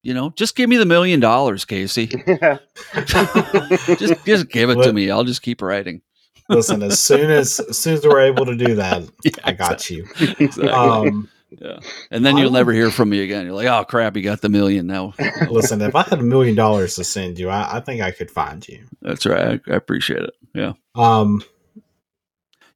[0.03, 2.07] you know, just give me the million dollars, Casey.
[3.07, 5.11] just just give it to me.
[5.11, 6.03] I'll just keep writing.
[6.49, 9.91] Listen, as soon as as soon as we're able to do that, Yeah, I got
[9.91, 10.07] you.
[10.21, 10.69] Exactly.
[10.69, 11.79] Um, yeah.
[12.11, 13.47] And then I you'll would- never hear from me again.
[13.47, 15.14] You're like, oh crap, you got the million now.
[15.51, 18.31] listen, if I had a million dollars to send you, I, I think I could
[18.31, 18.85] find you.
[19.03, 19.61] That's right.
[19.67, 20.35] I, I appreciate it.
[20.55, 20.73] Yeah.
[20.95, 21.43] Um,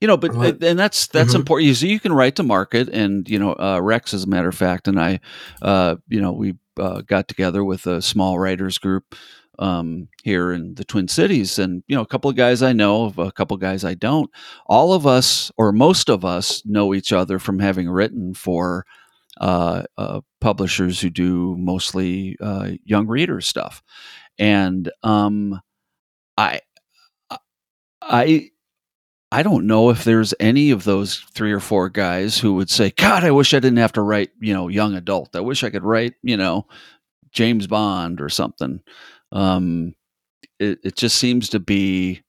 [0.00, 0.62] You know, but Right.
[0.62, 1.40] and that's that's Mhm.
[1.40, 1.76] important.
[1.76, 4.54] So you can write to market, and you know, uh, Rex, as a matter of
[4.54, 5.20] fact, and I,
[5.62, 9.14] uh, you know, we uh, got together with a small writers group
[9.58, 13.12] um, here in the Twin Cities, and you know, a couple of guys I know,
[13.18, 14.30] a couple of guys I don't.
[14.66, 18.86] All of us, or most of us, know each other from having written for
[19.40, 23.82] uh, uh, publishers who do mostly uh, young reader stuff,
[24.38, 25.60] and um,
[26.38, 26.60] I,
[28.02, 28.50] I.
[29.32, 32.90] I don't know if there's any of those three or four guys who would say,
[32.90, 35.36] "God, I wish I didn't have to write, you know, young adult.
[35.36, 36.66] I wish I could write, you know,
[37.32, 38.80] James Bond or something."
[39.32, 39.94] Um,
[40.58, 42.22] it, it just seems to be,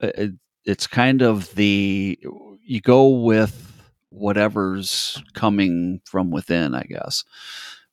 [0.00, 0.32] it,
[0.64, 2.18] it's kind of the
[2.64, 3.72] you go with
[4.10, 7.24] whatever's coming from within, I guess.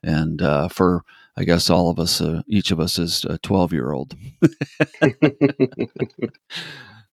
[0.03, 1.03] And uh, for
[1.37, 4.15] I guess all of us, uh, each of us is a twelve year old.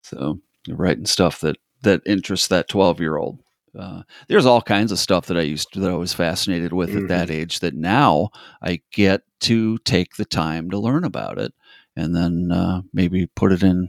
[0.03, 3.41] So writing stuff that that interests that 12 year old.
[3.79, 6.95] Uh, there's all kinds of stuff that I used to, that I was fascinated with
[6.97, 8.31] at that age that now
[8.63, 11.53] I get to take the time to learn about it
[11.97, 13.89] and then uh, maybe put it in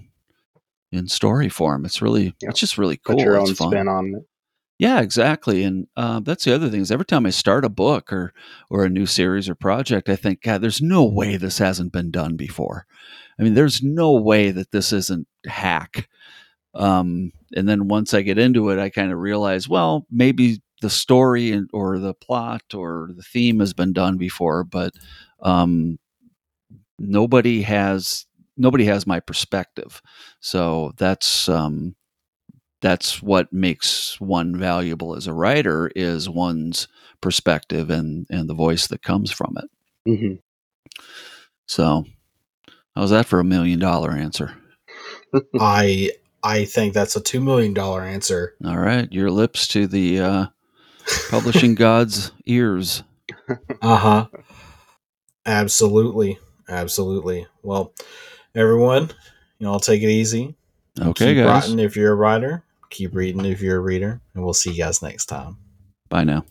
[0.91, 1.85] in story form.
[1.85, 2.49] It's really Yeah.
[2.49, 3.15] it's just really cool.
[3.15, 3.69] Put your it's own fun.
[3.71, 4.23] spin on it.
[4.77, 5.63] Yeah, exactly.
[5.63, 8.33] And uh, that's the other thing is every time I start a book or
[8.69, 12.11] or a new series or project, I think, God, there's no way this hasn't been
[12.11, 12.85] done before.
[13.39, 16.09] I mean, there's no way that this isn't hack.
[16.75, 20.89] Um, and then once I get into it, I kind of realize, well, maybe the
[20.89, 24.93] story and, or the plot or the theme has been done before, but
[25.41, 25.97] um,
[26.99, 28.25] nobody has
[28.57, 30.01] nobody has my perspective.
[30.39, 31.95] So that's um,
[32.81, 36.87] that's what makes one valuable as a writer is one's
[37.21, 39.69] perspective and and the voice that comes from it.
[40.09, 40.39] Mhm.
[41.67, 42.05] So
[42.95, 44.55] how's that for a million dollar answer?
[45.59, 46.11] I
[46.45, 48.53] I think that's a two million dollar answer.
[48.63, 50.45] All right, your lips to the uh,
[51.31, 53.01] publishing god's ears.
[53.81, 54.27] Uh huh.
[55.47, 56.37] Absolutely,
[56.69, 57.47] absolutely.
[57.63, 57.93] Well,
[58.53, 59.09] everyone,
[59.57, 60.55] you know, take it easy.
[61.01, 61.63] Okay, Keep guys.
[61.63, 62.63] writing if you're a writer.
[62.91, 65.57] Keep reading if you're a reader, and we'll see you guys next time.
[66.09, 66.45] Bye now.